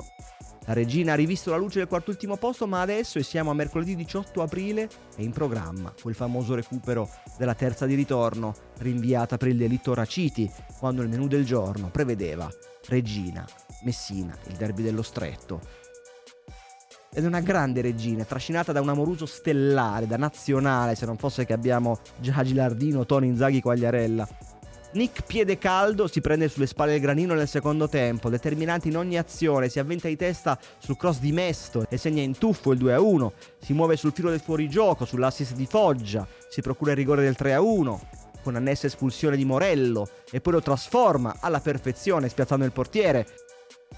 La 0.69 0.75
regina 0.75 1.15
ha 1.15 1.17
rivisto 1.17 1.51
la 1.51 1.57
luce 1.57 1.79
del 1.79 1.89
quartultimo 1.89 2.37
posto, 2.37 2.67
ma 2.67 2.83
adesso, 2.83 3.19
e 3.19 3.23
siamo 3.23 3.51
a 3.51 3.55
mercoledì 3.55 3.97
18 3.97 4.43
aprile, 4.43 4.87
è 5.17 5.23
in 5.23 5.33
programma 5.33 5.95
quel 5.99 6.15
famoso 6.15 6.55
recupero 6.55 7.09
della 7.39 7.55
terza 7.55 7.87
di 7.87 7.95
ritorno, 7.95 8.55
rinviata 8.81 9.39
per 9.39 9.49
il 9.49 9.57
delitto 9.57 9.95
Raciti, 9.95 10.51
quando 10.79 11.01
il 11.01 11.09
menù 11.09 11.27
del 11.27 11.47
giorno 11.47 11.89
prevedeva 11.89 12.51
Regina, 12.87 13.47
Messina, 13.85 14.37
il 14.49 14.57
derby 14.57 14.83
dello 14.83 15.01
Stretto, 15.01 15.61
ed 17.13 17.25
è 17.25 17.27
una 17.27 17.41
grande 17.41 17.81
regina, 17.81 18.25
trascinata 18.25 18.73
da 18.73 18.81
un 18.81 18.89
amoruso 18.89 19.27
stellare, 19.27 20.07
da 20.07 20.17
nazionale, 20.17 20.95
se 20.95 21.07
non 21.07 21.17
fosse 21.17 21.45
che 21.45 21.53
abbiamo 21.53 21.99
già 22.21 22.43
Gilardino, 22.43 23.07
Tony 23.07 23.29
Inzaghi, 23.29 23.61
Quagliarella. 23.61 24.29
Nick 24.93 25.25
Piedecaldo 25.25 26.07
si 26.07 26.23
prende 26.23 26.49
sulle 26.49 26.67
spalle 26.67 26.95
il 26.95 27.01
granino 27.01 27.35
nel 27.35 27.47
secondo 27.47 27.89
tempo, 27.89 28.31
determinante 28.31 28.89
in 28.89 28.97
ogni 28.97 29.19
azione, 29.19 29.69
si 29.69 29.79
avventa 29.79 30.09
di 30.09 30.17
testa 30.17 30.59
sul 30.79 30.97
cross 30.97 31.19
di 31.19 31.31
Mesto 31.31 31.87
e 31.91 31.99
segna 31.99 32.23
in 32.23 32.39
tuffo 32.39 32.73
il 32.73 32.83
2-1, 32.83 33.31
si 33.61 33.75
muove 33.75 33.97
sul 33.97 34.13
filo 34.13 34.31
del 34.31 34.41
fuorigioco, 34.41 35.05
sull'assist 35.05 35.55
di 35.55 35.67
Foggia, 35.67 36.27
si 36.49 36.63
procura 36.63 36.93
il 36.93 36.97
rigore 36.97 37.23
del 37.23 37.37
3-1, 37.39 37.99
con 38.43 38.57
annessa 38.57 38.87
espulsione 38.87 39.37
di 39.37 39.45
Morello 39.45 40.09
e 40.31 40.41
poi 40.41 40.55
lo 40.55 40.63
trasforma 40.63 41.37
alla 41.41 41.61
perfezione 41.61 42.31
spiazzando 42.31 42.65
il 42.65 42.73
portiere 42.73 43.27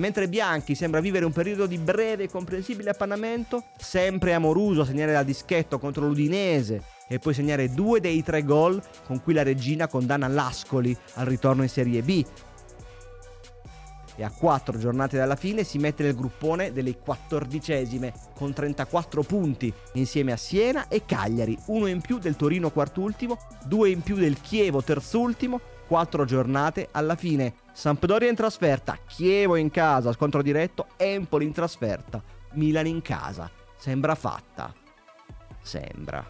Mentre 0.00 0.28
Bianchi 0.28 0.74
sembra 0.74 1.00
vivere 1.00 1.26
un 1.26 1.32
periodo 1.32 1.66
di 1.66 1.76
breve 1.76 2.24
e 2.24 2.30
comprensibile 2.30 2.88
appannamento, 2.88 3.64
sempre 3.76 4.32
amoruso 4.32 4.80
a 4.80 4.86
segnare 4.86 5.12
la 5.12 5.22
dischetto 5.22 5.78
contro 5.78 6.06
l'Udinese 6.06 6.82
e 7.06 7.18
poi 7.18 7.34
segnare 7.34 7.74
due 7.74 8.00
dei 8.00 8.22
tre 8.22 8.42
gol 8.42 8.82
con 9.04 9.22
cui 9.22 9.34
la 9.34 9.42
regina 9.42 9.88
condanna 9.88 10.26
l'Ascoli 10.26 10.96
al 11.14 11.26
ritorno 11.26 11.64
in 11.64 11.68
Serie 11.68 12.00
B. 12.00 12.24
E 14.16 14.24
a 14.24 14.30
quattro 14.30 14.78
giornate 14.78 15.18
dalla 15.18 15.36
fine 15.36 15.64
si 15.64 15.76
mette 15.76 16.02
nel 16.02 16.16
gruppone 16.16 16.72
delle 16.72 16.96
quattordicesime 16.96 18.14
con 18.34 18.54
34 18.54 19.22
punti 19.22 19.70
insieme 19.94 20.32
a 20.32 20.38
Siena 20.38 20.88
e 20.88 21.04
Cagliari, 21.04 21.58
uno 21.66 21.86
in 21.88 22.00
più 22.00 22.16
del 22.16 22.36
Torino 22.36 22.70
quartultimo, 22.70 23.36
due 23.66 23.90
in 23.90 24.00
più 24.00 24.16
del 24.16 24.40
Chievo 24.40 24.82
terzultimo 24.82 25.60
quattro 25.90 26.24
giornate 26.24 26.86
alla 26.92 27.16
fine. 27.16 27.54
Sampdoria 27.72 28.28
in 28.28 28.36
trasferta, 28.36 28.96
Chievo 29.08 29.56
in 29.56 29.72
casa, 29.72 30.12
scontro 30.12 30.40
diretto, 30.40 30.86
Empoli 30.96 31.46
in 31.46 31.52
trasferta, 31.52 32.22
Milan 32.52 32.86
in 32.86 33.02
casa. 33.02 33.50
Sembra 33.76 34.14
fatta. 34.14 34.72
Sembra. 35.60 36.24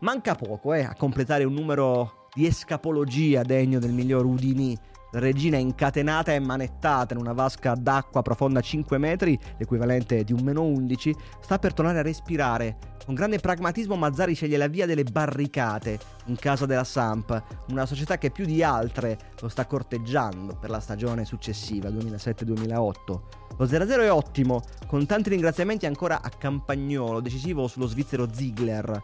Manca 0.00 0.34
poco 0.34 0.74
eh, 0.74 0.82
a 0.82 0.94
completare 0.94 1.44
un 1.44 1.54
numero 1.54 2.28
di 2.34 2.44
escapologia 2.44 3.42
degno 3.42 3.78
del 3.78 3.92
miglior 3.92 4.26
Udini 4.26 4.78
regina 5.18 5.56
incatenata 5.56 6.32
e 6.32 6.38
manettata 6.38 7.14
in 7.14 7.20
una 7.20 7.32
vasca 7.32 7.74
d'acqua 7.74 8.22
profonda 8.22 8.60
5 8.60 8.98
metri, 8.98 9.38
l'equivalente 9.58 10.24
di 10.24 10.32
un 10.32 10.40
meno 10.42 10.62
11, 10.62 11.14
sta 11.40 11.58
per 11.58 11.72
tornare 11.72 11.98
a 11.98 12.02
respirare. 12.02 12.94
Con 13.04 13.14
grande 13.14 13.38
pragmatismo 13.38 13.94
Mazzari 13.94 14.34
sceglie 14.34 14.56
la 14.56 14.66
via 14.66 14.84
delle 14.84 15.04
barricate 15.04 15.98
in 16.26 16.36
casa 16.36 16.66
della 16.66 16.84
Samp, 16.84 17.42
una 17.68 17.86
società 17.86 18.18
che 18.18 18.30
più 18.30 18.44
di 18.44 18.62
altre 18.62 19.16
lo 19.40 19.48
sta 19.48 19.64
corteggiando 19.66 20.56
per 20.56 20.70
la 20.70 20.80
stagione 20.80 21.24
successiva, 21.24 21.88
2007-2008. 21.88 23.20
Lo 23.58 23.64
0-0 23.64 24.00
è 24.00 24.10
ottimo, 24.10 24.62
con 24.86 25.06
tanti 25.06 25.30
ringraziamenti 25.30 25.86
ancora 25.86 26.20
a 26.20 26.28
Campagnolo, 26.28 27.20
decisivo 27.20 27.68
sullo 27.68 27.86
svizzero 27.86 28.28
Ziegler, 28.30 29.02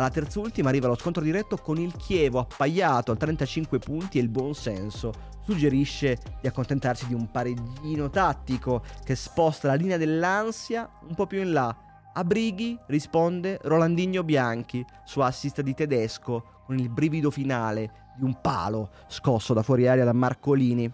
alla 0.00 0.10
terzultima 0.10 0.70
arriva 0.70 0.88
lo 0.88 0.96
scontro 0.96 1.22
diretto 1.22 1.56
con 1.58 1.78
il 1.78 1.94
Chievo 1.94 2.40
appaiato 2.40 3.12
a 3.12 3.16
35 3.16 3.78
punti 3.78 4.18
e 4.18 4.22
il 4.22 4.28
buon 4.28 4.54
senso 4.54 5.12
suggerisce 5.44 6.18
di 6.40 6.48
accontentarsi 6.48 7.06
di 7.06 7.14
un 7.14 7.30
pareggino 7.30 8.08
tattico 8.08 8.82
che 9.04 9.14
sposta 9.14 9.68
la 9.68 9.74
linea 9.74 9.96
dell'ansia 9.96 10.88
un 11.06 11.14
po' 11.14 11.26
più 11.26 11.40
in 11.40 11.52
là. 11.52 11.74
A 12.12 12.24
Brighi 12.24 12.78
risponde 12.86 13.58
Rolandinho 13.62 14.24
Bianchi 14.24 14.84
su 15.04 15.20
assist 15.20 15.60
di 15.60 15.74
tedesco 15.74 16.62
con 16.66 16.78
il 16.78 16.88
brivido 16.88 17.30
finale 17.30 18.08
di 18.16 18.24
un 18.24 18.40
palo 18.40 18.90
scosso 19.06 19.54
da 19.54 19.62
fuori 19.62 19.86
aria 19.86 20.04
da 20.04 20.12
Marcolini. 20.12 20.90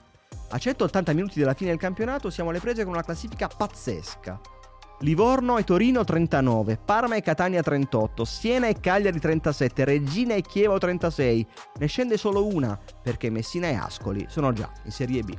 A 0.51 0.59
180 0.59 1.13
minuti 1.13 1.41
dalla 1.41 1.55
fine 1.55 1.71
del 1.71 1.79
campionato 1.79 2.31
siamo 2.31 2.51
alle 2.51 2.61
prese 2.61 2.85
con 2.85 2.93
una 2.93 3.03
classifica 3.03 3.49
pazzesca. 3.49 4.41
Livorno 5.01 5.59
e 5.59 5.65
Torino 5.65 6.05
39, 6.05 6.79
Parma 6.83 7.17
e 7.17 7.21
Catania 7.21 7.63
38, 7.63 8.25
Siena 8.25 8.67
e 8.69 8.81
Cagliari 8.81 9.21
37, 9.21 9.85
Regina 9.85 10.35
e 10.35 10.41
Chievo 10.41 10.79
36. 10.79 11.47
Ne 11.79 11.87
scende 11.87 12.17
solo 12.17 12.47
una 12.47 12.79
perché 13.03 13.29
Messina 13.29 13.69
e 13.69 13.75
Ascoli 13.75 14.25
sono 14.31 14.55
già 14.55 14.71
in 14.85 14.91
Serie 14.91 15.23
B. 15.23 15.37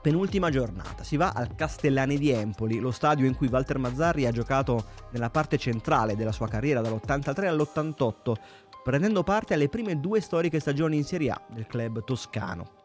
Penultima 0.00 0.48
giornata, 0.48 1.02
si 1.02 1.18
va 1.18 1.32
al 1.34 1.54
Castellani 1.54 2.16
di 2.16 2.30
Empoli, 2.30 2.78
lo 2.78 2.92
stadio 2.92 3.26
in 3.26 3.36
cui 3.36 3.48
Walter 3.48 3.78
Mazzarri 3.78 4.26
ha 4.26 4.32
giocato 4.32 4.84
nella 5.10 5.28
parte 5.28 5.58
centrale 5.58 6.16
della 6.16 6.32
sua 6.32 6.48
carriera 6.48 6.80
dall'83 6.80 7.46
all'88, 7.46 8.34
prendendo 8.82 9.22
parte 9.22 9.52
alle 9.52 9.68
prime 9.68 10.00
due 10.00 10.22
storiche 10.22 10.60
stagioni 10.60 10.96
in 10.96 11.04
Serie 11.04 11.30
A 11.30 11.40
del 11.50 11.66
club 11.66 12.04
toscano. 12.04 12.82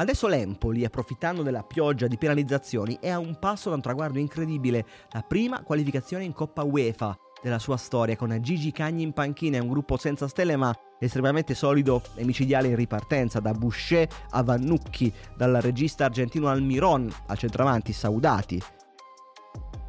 Adesso 0.00 0.28
l'Empoli, 0.28 0.86
approfittando 0.86 1.42
della 1.42 1.62
pioggia 1.62 2.06
di 2.06 2.16
penalizzazioni, 2.16 2.96
è 3.02 3.10
a 3.10 3.18
un 3.18 3.38
passo 3.38 3.68
da 3.68 3.74
un 3.74 3.82
traguardo 3.82 4.18
incredibile, 4.18 4.86
la 5.10 5.20
prima 5.20 5.62
qualificazione 5.62 6.24
in 6.24 6.32
Coppa 6.32 6.62
UEFA 6.62 7.14
della 7.42 7.58
sua 7.58 7.76
storia, 7.76 8.16
con 8.16 8.34
Gigi 8.40 8.72
Cagni 8.72 9.02
in 9.02 9.12
panchina 9.12 9.58
e 9.58 9.60
un 9.60 9.68
gruppo 9.68 9.98
senza 9.98 10.26
stelle 10.26 10.56
ma 10.56 10.74
estremamente 10.98 11.52
solido 11.52 12.00
e 12.14 12.24
micidiale 12.24 12.68
in 12.68 12.76
ripartenza, 12.76 13.40
da 13.40 13.52
Boucher 13.52 14.08
a 14.30 14.42
Vannucchi, 14.42 15.12
dal 15.36 15.58
regista 15.60 16.06
argentino 16.06 16.48
Almiron 16.48 17.12
al 17.26 17.36
centravanti 17.36 17.92
Saudati. 17.92 18.62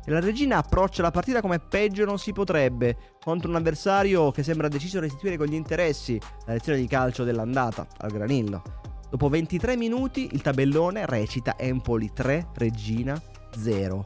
E 0.03 0.11
la 0.11 0.19
regina 0.19 0.57
approccia 0.57 1.03
la 1.03 1.11
partita 1.11 1.39
come 1.39 1.59
peggio 1.59 2.03
non 2.03 2.19
si 2.19 2.33
potrebbe, 2.33 3.15
contro 3.23 3.47
un 3.47 3.55
avversario 3.55 4.31
che 4.31 4.43
sembra 4.43 4.67
deciso 4.67 4.97
a 4.97 5.01
restituire 5.01 5.37
con 5.37 5.47
gli 5.47 5.53
interessi 5.53 6.19
la 6.47 6.51
lezione 6.51 6.79
di 6.79 6.87
calcio 6.87 7.23
dell'andata 7.23 7.87
al 7.99 8.11
Granillo. 8.11 8.61
Dopo 9.11 9.27
23 9.27 9.75
minuti 9.75 10.29
il 10.31 10.41
tabellone 10.41 11.05
recita 11.05 11.57
Empoli 11.57 12.13
3, 12.13 12.47
Regina 12.53 13.21
0. 13.57 14.05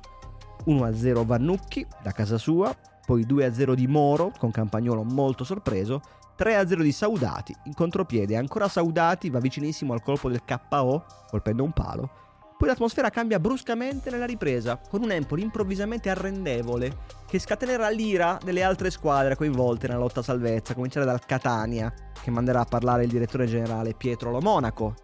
1-0 0.65 1.23
Vannucchi 1.23 1.85
da 2.01 2.11
casa 2.11 2.39
sua, 2.39 2.75
poi 3.05 3.23
2-0 3.23 3.73
di 3.73 3.85
Moro 3.85 4.31
con 4.35 4.49
Campagnolo 4.49 5.03
molto 5.03 5.43
sorpreso, 5.43 6.01
3-0 6.35 6.81
di 6.81 6.91
Saudati 6.91 7.55
in 7.65 7.75
contropiede, 7.75 8.35
ancora 8.35 8.67
Saudati 8.67 9.29
va 9.29 9.37
vicinissimo 9.37 9.93
al 9.93 10.01
colpo 10.01 10.27
del 10.27 10.41
KO 10.43 11.05
colpendo 11.29 11.63
un 11.63 11.71
palo. 11.71 12.09
Poi 12.57 12.69
l'atmosfera 12.69 13.09
cambia 13.09 13.37
bruscamente 13.37 14.09
nella 14.09 14.25
ripresa, 14.25 14.79
con 14.89 15.03
un 15.03 15.11
Empoli 15.11 15.41
improvvisamente 15.41 16.09
arrendevole, 16.09 16.99
che 17.27 17.37
scatenerà 17.37 17.89
l'ira 17.89 18.37
delle 18.41 18.63
altre 18.63 18.91
squadre 18.91 19.35
coinvolte 19.35 19.87
nella 19.87 19.99
lotta 19.99 20.21
a 20.21 20.23
salvezza, 20.23 20.71
a 20.71 20.75
cominciare 20.75 21.05
dal 21.05 21.25
Catania, 21.25 21.93
che 22.23 22.31
manderà 22.31 22.61
a 22.61 22.65
parlare 22.65 23.03
il 23.03 23.09
direttore 23.09 23.45
generale 23.45 23.93
Pietro 23.93 24.31
Lo 24.31 24.39
Monaco. 24.39 24.95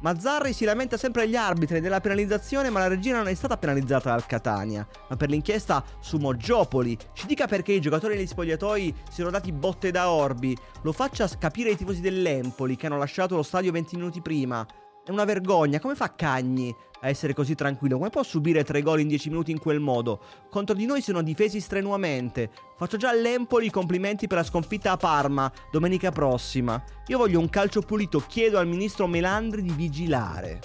Mazzarri 0.00 0.52
si 0.52 0.66
lamenta 0.66 0.98
sempre 0.98 1.22
agli 1.22 1.34
arbitri 1.34 1.80
della 1.80 2.00
penalizzazione, 2.00 2.68
ma 2.68 2.80
la 2.80 2.88
regina 2.88 3.16
non 3.16 3.28
è 3.28 3.34
stata 3.34 3.56
penalizzata 3.56 4.10
dal 4.10 4.26
Catania, 4.26 4.86
ma 5.08 5.16
per 5.16 5.30
l'inchiesta 5.30 5.82
su 6.00 6.18
Moggiopoli. 6.18 6.96
Ci 7.14 7.26
dica 7.26 7.46
perché 7.46 7.72
i 7.72 7.80
giocatori 7.80 8.16
degli 8.16 8.26
spogliatoi 8.26 8.94
si 9.08 9.14
sono 9.14 9.30
dati 9.30 9.50
botte 9.50 9.90
da 9.90 10.10
orbi, 10.10 10.56
lo 10.82 10.92
faccia 10.92 11.26
capire 11.38 11.70
ai 11.70 11.76
tifosi 11.76 12.02
dell'Empoli 12.02 12.76
che 12.76 12.86
hanno 12.86 12.98
lasciato 12.98 13.34
lo 13.34 13.42
stadio 13.42 13.72
20 13.72 13.96
minuti 13.96 14.20
prima. 14.20 14.66
È 15.08 15.10
una 15.10 15.24
vergogna, 15.24 15.80
come 15.80 15.94
fa 15.94 16.14
Cagni 16.14 16.68
a 17.00 17.08
essere 17.08 17.32
così 17.32 17.54
tranquillo? 17.54 17.96
Come 17.96 18.10
può 18.10 18.22
subire 18.22 18.62
tre 18.62 18.82
gol 18.82 19.00
in 19.00 19.08
dieci 19.08 19.30
minuti 19.30 19.50
in 19.50 19.58
quel 19.58 19.80
modo? 19.80 20.20
Contro 20.50 20.74
di 20.74 20.84
noi 20.84 21.00
sono 21.00 21.22
difesi 21.22 21.60
strenuamente. 21.60 22.50
Faccio 22.76 22.98
già 22.98 23.08
all'Empoli 23.08 23.64
i 23.64 23.70
complimenti 23.70 24.26
per 24.26 24.36
la 24.36 24.44
sconfitta 24.44 24.92
a 24.92 24.98
Parma 24.98 25.50
domenica 25.72 26.10
prossima. 26.10 26.84
Io 27.06 27.16
voglio 27.16 27.40
un 27.40 27.48
calcio 27.48 27.80
pulito, 27.80 28.22
chiedo 28.28 28.58
al 28.58 28.68
ministro 28.68 29.06
Melandri 29.06 29.62
di 29.62 29.72
vigilare. 29.72 30.60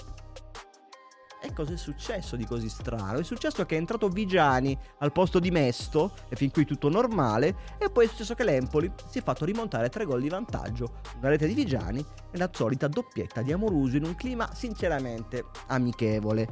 E 1.44 1.52
cosa 1.52 1.74
è 1.74 1.76
successo 1.76 2.36
di 2.36 2.46
così 2.46 2.70
strano? 2.70 3.18
È 3.18 3.22
successo 3.22 3.66
che 3.66 3.74
è 3.74 3.78
entrato 3.78 4.08
Vigiani 4.08 4.76
al 5.00 5.12
posto 5.12 5.38
di 5.38 5.50
Mesto, 5.50 6.14
e 6.30 6.36
fin 6.36 6.50
qui 6.50 6.64
tutto 6.64 6.88
normale, 6.88 7.54
e 7.76 7.90
poi 7.90 8.06
è 8.06 8.08
successo 8.08 8.34
che 8.34 8.44
l'Empoli 8.44 8.90
si 9.10 9.18
è 9.18 9.22
fatto 9.22 9.44
rimontare 9.44 9.90
tre 9.90 10.06
gol 10.06 10.22
di 10.22 10.30
vantaggio, 10.30 11.00
una 11.18 11.28
rete 11.28 11.46
di 11.46 11.52
Vigiani 11.52 12.02
e 12.30 12.38
la 12.38 12.48
solita 12.50 12.88
doppietta 12.88 13.42
di 13.42 13.52
Amoruso 13.52 13.98
in 13.98 14.04
un 14.04 14.14
clima 14.14 14.54
sinceramente 14.54 15.44
amichevole. 15.66 16.48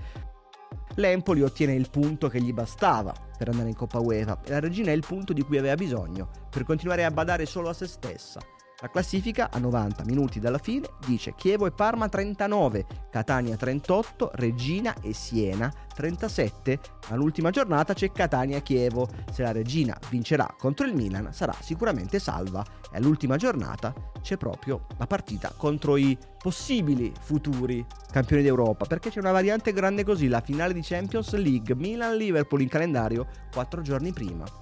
L'Empoli 0.97 1.41
ottiene 1.41 1.73
il 1.73 1.89
punto 1.89 2.29
che 2.29 2.43
gli 2.43 2.53
bastava 2.53 3.15
per 3.39 3.49
andare 3.49 3.71
in 3.71 3.75
Coppa 3.75 3.99
UEFA 3.99 4.43
e 4.45 4.51
la 4.51 4.61
Regina 4.61 4.91
è 4.91 4.95
il 4.95 5.07
punto 5.07 5.33
di 5.33 5.41
cui 5.41 5.57
aveva 5.57 5.75
bisogno 5.75 6.29
per 6.51 6.65
continuare 6.65 7.07
a 7.07 7.11
badare 7.11 7.47
solo 7.47 7.71
a 7.71 7.73
se 7.73 7.87
stessa. 7.87 8.41
La 8.83 8.91
classifica 8.91 9.49
a 9.53 9.61
90 9.61 10.03
minuti 10.07 10.41
dalla 10.41 10.59
fine 10.59 10.89
dice 11.07 11.35
Chievo 11.37 11.67
e 11.67 11.71
Parma 11.71 12.09
39, 12.09 12.85
Catania 13.13 13.55
38, 13.55 14.33
Regina 14.35 14.93
e 15.01 15.13
Siena 15.13 15.73
37. 15.95 16.81
All'ultima 17.11 17.51
giornata 17.51 17.95
c'è 17.95 18.11
Catania-Chievo. 18.11 19.09
Se 19.31 19.43
la 19.43 19.53
Regina 19.53 19.97
vincerà 20.11 20.53
contro 20.59 20.85
il 20.85 20.97
Milan 20.97 21.33
sarà 21.33 21.55
sicuramente 21.61 22.19
salva 22.19 22.65
e 22.93 22.97
all'ultima 22.97 23.37
giornata 23.37 23.95
c'è 24.21 24.37
proprio 24.37 24.87
la 24.99 25.07
partita 25.07 25.53
contro 25.57 25.97
i 25.97 26.19
possibili 26.37 27.13
futuri 27.21 27.87
campioni 28.11 28.43
d'Europa 28.43 28.87
perché 28.87 29.11
c'è 29.11 29.21
una 29.21 29.31
variante 29.31 29.73
grande 29.73 30.03
così, 30.03 30.27
la 30.27 30.41
finale 30.41 30.73
di 30.73 30.83
Champions 30.83 31.33
League 31.35 31.77
Milan-Liverpool 31.77 32.63
in 32.63 32.69
calendario 32.69 33.29
4 33.53 33.81
giorni 33.81 34.13
prima. 34.13 34.62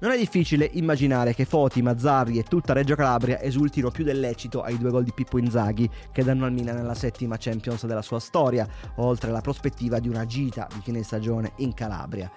Non 0.00 0.12
è 0.12 0.16
difficile 0.16 0.66
immaginare 0.72 1.34
che 1.34 1.44
Foti, 1.44 1.82
Mazzarri 1.82 2.38
e 2.38 2.42
tutta 2.42 2.72
Reggio 2.72 2.94
Calabria 2.94 3.38
esultino 3.42 3.90
più 3.90 4.02
dell'ecito 4.02 4.62
ai 4.62 4.78
due 4.78 4.90
gol 4.90 5.04
di 5.04 5.12
Pippo 5.12 5.36
Inzaghi 5.36 5.90
che 6.10 6.24
danno 6.24 6.46
al 6.46 6.52
Milan 6.52 6.76
nella 6.76 6.94
settima 6.94 7.36
Champions 7.38 7.84
della 7.84 8.00
sua 8.00 8.18
storia, 8.18 8.66
oltre 8.96 9.28
alla 9.28 9.42
prospettiva 9.42 9.98
di 9.98 10.08
una 10.08 10.24
gita 10.24 10.66
di 10.72 10.80
fine 10.82 11.02
stagione 11.02 11.52
in 11.56 11.74
Calabria. 11.74 12.30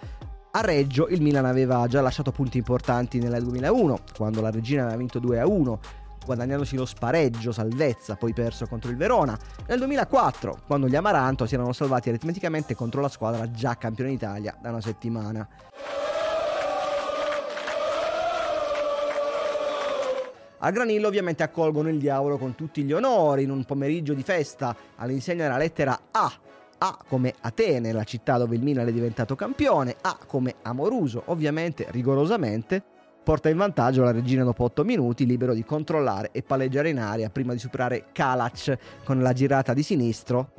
A 0.51 0.59
Reggio 0.59 1.07
il 1.07 1.21
Milan 1.21 1.45
aveva 1.45 1.87
già 1.87 2.01
lasciato 2.01 2.33
punti 2.33 2.57
importanti 2.57 3.17
nel 3.19 3.41
2001, 3.41 3.97
quando 4.17 4.41
la 4.41 4.51
Regina 4.51 4.81
aveva 4.81 4.97
vinto 4.97 5.21
2-1, 5.21 5.77
guadagnandosi 6.25 6.75
lo 6.75 6.85
spareggio, 6.85 7.53
salvezza, 7.53 8.17
poi 8.17 8.33
perso 8.33 8.67
contro 8.67 8.91
il 8.91 8.97
Verona. 8.97 9.39
Nel 9.67 9.77
2004, 9.77 10.63
quando 10.67 10.89
gli 10.89 10.95
Amaranto 10.97 11.45
si 11.45 11.53
erano 11.53 11.71
salvati 11.71 12.09
aritmeticamente 12.09 12.75
contro 12.75 12.99
la 12.99 13.07
squadra 13.07 13.49
già 13.51 13.77
campione 13.77 14.09
d'Italia 14.09 14.53
da 14.61 14.69
una 14.69 14.81
settimana. 14.81 15.47
A 20.65 20.71
Granillo 20.71 21.09
ovviamente 21.09 21.43
accolgono 21.43 21.89
il 21.89 21.97
diavolo 21.97 22.37
con 22.37 22.55
tutti 22.55 22.83
gli 22.83 22.93
onori 22.93 23.43
in 23.43 23.49
un 23.49 23.65
pomeriggio 23.65 24.13
di 24.13 24.23
festa 24.23 24.73
all'insegna 24.95 25.43
della 25.43 25.57
lettera 25.57 25.99
A. 26.11 26.31
A 26.77 26.97
come 27.05 27.33
Atene, 27.41 27.91
la 27.91 28.05
città 28.05 28.37
dove 28.37 28.55
il 28.55 28.61
Milan 28.61 28.87
è 28.87 28.93
diventato 28.93 29.35
campione, 29.35 29.97
A 29.99 30.17
come 30.25 30.55
Amoruso, 30.61 31.23
ovviamente 31.25 31.87
rigorosamente, 31.89 32.81
porta 33.23 33.49
in 33.49 33.57
vantaggio 33.57 34.03
la 34.03 34.11
regina 34.11 34.45
dopo 34.45 34.63
8 34.63 34.85
minuti, 34.85 35.25
libero 35.25 35.53
di 35.53 35.65
controllare 35.65 36.29
e 36.31 36.43
palleggiare 36.43 36.89
in 36.89 36.99
aria 36.99 37.29
prima 37.29 37.51
di 37.51 37.59
superare 37.59 38.05
Kalac 38.13 38.77
con 39.03 39.21
la 39.21 39.33
girata 39.33 39.73
di 39.73 39.83
sinistro. 39.83 40.51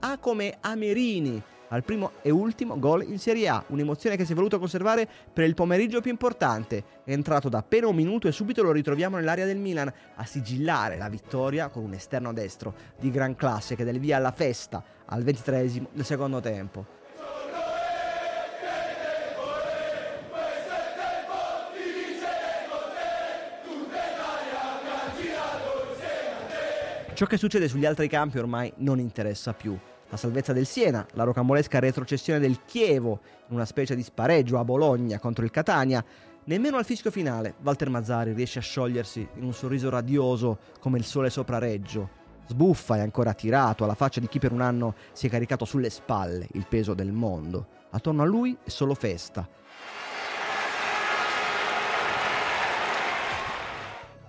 A 0.00 0.18
come 0.18 0.58
Amerini, 0.60 1.42
al 1.72 1.84
primo 1.84 2.12
e 2.20 2.30
ultimo 2.30 2.78
gol 2.78 3.02
in 3.02 3.18
Serie 3.18 3.48
A, 3.48 3.64
un'emozione 3.68 4.16
che 4.16 4.24
si 4.24 4.32
è 4.32 4.34
voluto 4.34 4.58
conservare 4.58 5.08
per 5.32 5.44
il 5.44 5.54
pomeriggio 5.54 6.00
più 6.00 6.10
importante. 6.10 6.84
È 7.02 7.12
entrato 7.12 7.48
da 7.48 7.58
appena 7.58 7.88
un 7.88 7.96
minuto 7.96 8.28
e 8.28 8.32
subito 8.32 8.62
lo 8.62 8.72
ritroviamo 8.72 9.16
nell'area 9.16 9.46
del 9.46 9.56
Milan 9.56 9.92
a 10.14 10.24
sigillare 10.24 10.98
la 10.98 11.08
vittoria 11.08 11.68
con 11.68 11.82
un 11.82 11.94
esterno 11.94 12.32
destro 12.32 12.74
di 12.98 13.10
gran 13.10 13.34
classe 13.34 13.74
che 13.74 13.84
dà 13.84 13.90
il 13.90 14.00
via 14.00 14.18
alla 14.18 14.32
festa 14.32 14.82
al 15.06 15.22
ventitresimo 15.22 15.88
del 15.92 16.04
secondo 16.04 16.40
tempo. 16.40 17.00
Ciò 27.14 27.26
che 27.26 27.36
succede 27.36 27.68
sugli 27.68 27.86
altri 27.86 28.08
campi 28.08 28.38
ormai 28.38 28.72
non 28.76 28.98
interessa 28.98 29.52
più 29.52 29.78
la 30.12 30.18
salvezza 30.18 30.52
del 30.52 30.66
Siena, 30.66 31.06
la 31.12 31.24
rocambolesca 31.24 31.78
retrocessione 31.78 32.38
del 32.38 32.64
Chievo, 32.66 33.20
in 33.48 33.54
una 33.54 33.64
specie 33.64 33.96
di 33.96 34.02
spareggio 34.02 34.58
a 34.58 34.64
Bologna 34.64 35.18
contro 35.18 35.42
il 35.42 35.50
Catania, 35.50 36.04
nemmeno 36.44 36.76
al 36.76 36.84
fischio 36.84 37.10
finale 37.10 37.54
Walter 37.62 37.88
Mazzari 37.88 38.34
riesce 38.34 38.58
a 38.58 38.62
sciogliersi 38.62 39.26
in 39.36 39.42
un 39.42 39.54
sorriso 39.54 39.88
radioso 39.88 40.58
come 40.80 40.98
il 40.98 41.04
sole 41.04 41.30
sopra 41.30 41.56
Reggio. 41.56 42.20
Sbuffa 42.46 42.96
e 42.96 43.00
ancora 43.00 43.32
tirato 43.32 43.84
alla 43.84 43.94
faccia 43.94 44.20
di 44.20 44.28
chi 44.28 44.38
per 44.38 44.52
un 44.52 44.60
anno 44.60 44.96
si 45.12 45.28
è 45.28 45.30
caricato 45.30 45.64
sulle 45.64 45.88
spalle 45.88 46.46
il 46.52 46.66
peso 46.68 46.92
del 46.92 47.10
mondo. 47.10 47.66
Attorno 47.88 48.20
a 48.20 48.26
lui 48.26 48.54
è 48.62 48.68
solo 48.68 48.92
festa. 48.92 49.48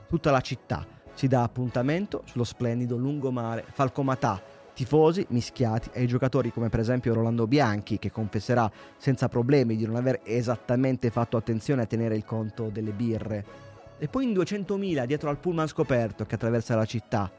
Tutta 0.08 0.32
la 0.32 0.42
città 0.42 0.88
si 1.14 1.28
dà 1.28 1.44
appuntamento 1.44 2.24
sullo 2.26 2.46
splendido 2.46 2.96
lungomare 2.96 3.66
Falcomatà 3.70 4.53
tifosi 4.74 5.26
mischiati 5.30 5.92
ai 5.94 6.08
giocatori 6.08 6.52
come 6.52 6.70
per 6.70 6.80
esempio 6.80 7.14
Rolando 7.14 7.48
Bianchi 7.48 8.00
che 8.00 8.12
confesserà 8.12 8.70
senza 8.98 9.28
problemi 9.30 9.76
di 9.76 9.86
non 9.86 9.96
aver 9.96 10.22
esattamente 10.24 11.10
fatto 11.10 11.38
attenzione 11.38 11.84
a 11.84 11.86
tenere 11.86 12.16
il 12.16 12.26
conto 12.26 12.70
delle 12.70 12.92
birre. 12.92 13.46
E 14.00 14.08
poi 14.08 14.26
in 14.26 14.34
200.000 14.34 15.06
dietro 15.06 15.30
al 15.30 15.38
pullman 15.38 15.68
scoperto 15.68 16.26
che 16.26 16.36
attraversa 16.36 16.76
la 16.76 16.86
città. 16.86 17.32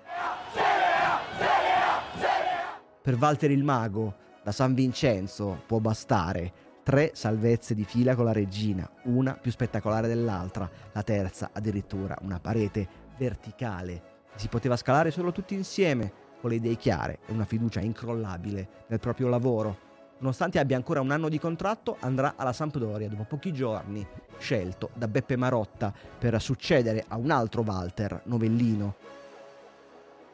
Per 3.03 3.17
Walter 3.19 3.51
il 3.51 3.65
Mago, 3.65 4.15
Da 4.43 4.53
San 4.53 4.73
Vincenzo 4.73 5.63
può 5.67 5.79
bastare 5.79 6.53
tre 6.83 7.11
salvezze 7.15 7.75
di 7.75 7.85
fila 7.85 8.15
con 8.15 8.27
la 8.27 8.33
regina, 8.33 8.89
una 9.05 9.35
più 9.35 9.51
spettacolare 9.51 10.07
dell'altra, 10.07 10.71
la 10.93 11.03
terza 11.03 11.51
addirittura 11.53 12.17
una 12.23 12.39
parete 12.39 12.87
verticale. 13.19 14.13
Si 14.37 14.49
poteva 14.49 14.77
scalare 14.77 15.11
solo 15.11 15.33
tutti 15.33 15.55
insieme, 15.55 16.13
con 16.45 16.53
le 16.53 16.59
idee 16.59 16.77
chiare 16.77 17.21
e 17.25 17.33
una 17.33 17.47
fiducia 17.47 17.81
incrollabile 17.81 18.69
nel 18.89 19.01
proprio 19.01 19.29
lavoro. 19.29 19.79
Nonostante 20.19 20.59
abbia 20.59 20.77
ancora 20.77 21.01
un 21.01 21.11
anno 21.11 21.31
di 21.31 21.39
contratto, 21.39 21.97
andrà 22.01 22.35
alla 22.37 22.53
Sampdoria 22.53 23.09
dopo 23.09 23.25
pochi 23.25 23.51
giorni, 23.51 24.07
scelto 24.37 24.91
da 24.93 25.09
Beppe 25.09 25.37
Marotta 25.37 25.91
per 26.19 26.39
succedere 26.43 27.03
a 27.09 27.17
un 27.17 27.31
altro 27.31 27.63
Walter, 27.63 28.21
Novellino. 28.25 28.95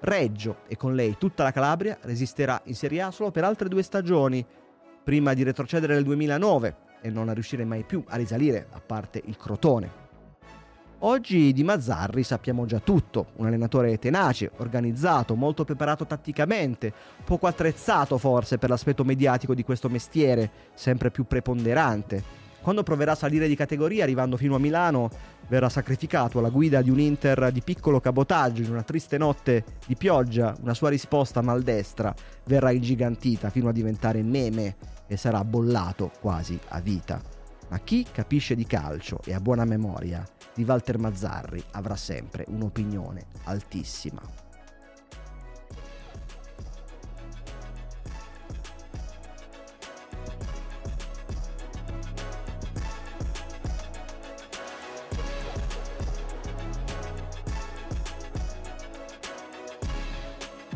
Reggio 0.00 0.62
e 0.66 0.76
con 0.76 0.96
lei 0.96 1.16
tutta 1.16 1.44
la 1.44 1.52
Calabria 1.52 1.96
resisterà 2.00 2.60
in 2.64 2.74
Serie 2.74 3.02
A 3.02 3.12
solo 3.12 3.30
per 3.30 3.44
altre 3.44 3.68
due 3.68 3.84
stagioni, 3.84 4.44
prima 5.04 5.32
di 5.32 5.44
retrocedere 5.44 5.94
nel 5.94 6.02
2009 6.02 6.76
e 7.02 7.08
non 7.08 7.32
riuscire 7.32 7.64
mai 7.64 7.84
più 7.84 8.02
a 8.08 8.16
risalire, 8.16 8.66
a 8.72 8.80
parte 8.84 9.22
il 9.24 9.36
Crotone. 9.36 9.99
Oggi 11.02 11.54
di 11.54 11.64
Mazzarri 11.64 12.22
sappiamo 12.22 12.66
già 12.66 12.78
tutto, 12.78 13.28
un 13.36 13.46
allenatore 13.46 13.98
tenace, 13.98 14.50
organizzato, 14.58 15.34
molto 15.34 15.64
preparato 15.64 16.04
tatticamente, 16.04 16.92
poco 17.24 17.46
attrezzato 17.46 18.18
forse 18.18 18.58
per 18.58 18.68
l'aspetto 18.68 19.02
mediatico 19.02 19.54
di 19.54 19.64
questo 19.64 19.88
mestiere, 19.88 20.50
sempre 20.74 21.10
più 21.10 21.24
preponderante. 21.24 22.22
Quando 22.60 22.82
proverà 22.82 23.12
a 23.12 23.14
salire 23.14 23.48
di 23.48 23.56
categoria 23.56 24.02
arrivando 24.02 24.36
fino 24.36 24.56
a 24.56 24.58
Milano, 24.58 25.08
verrà 25.48 25.70
sacrificato 25.70 26.38
alla 26.38 26.50
guida 26.50 26.82
di 26.82 26.90
un 26.90 27.00
Inter 27.00 27.50
di 27.50 27.62
piccolo 27.62 27.98
cabotaggio 27.98 28.60
in 28.60 28.70
una 28.70 28.82
triste 28.82 29.16
notte 29.16 29.64
di 29.86 29.96
pioggia, 29.96 30.54
una 30.60 30.74
sua 30.74 30.90
risposta 30.90 31.40
maldestra 31.40 32.14
verrà 32.44 32.72
ingigantita 32.72 33.48
fino 33.48 33.70
a 33.70 33.72
diventare 33.72 34.22
meme 34.22 34.76
e 35.06 35.16
sarà 35.16 35.42
bollato 35.44 36.10
quasi 36.20 36.60
a 36.68 36.80
vita. 36.80 37.39
Ma 37.70 37.78
chi 37.78 38.04
capisce 38.10 38.54
di 38.54 38.66
calcio 38.66 39.20
e 39.24 39.32
ha 39.32 39.40
buona 39.40 39.64
memoria 39.64 40.26
di 40.54 40.64
Walter 40.64 40.98
Mazzarri 40.98 41.62
avrà 41.72 41.96
sempre 41.96 42.44
un'opinione 42.48 43.26
altissima. 43.44 44.49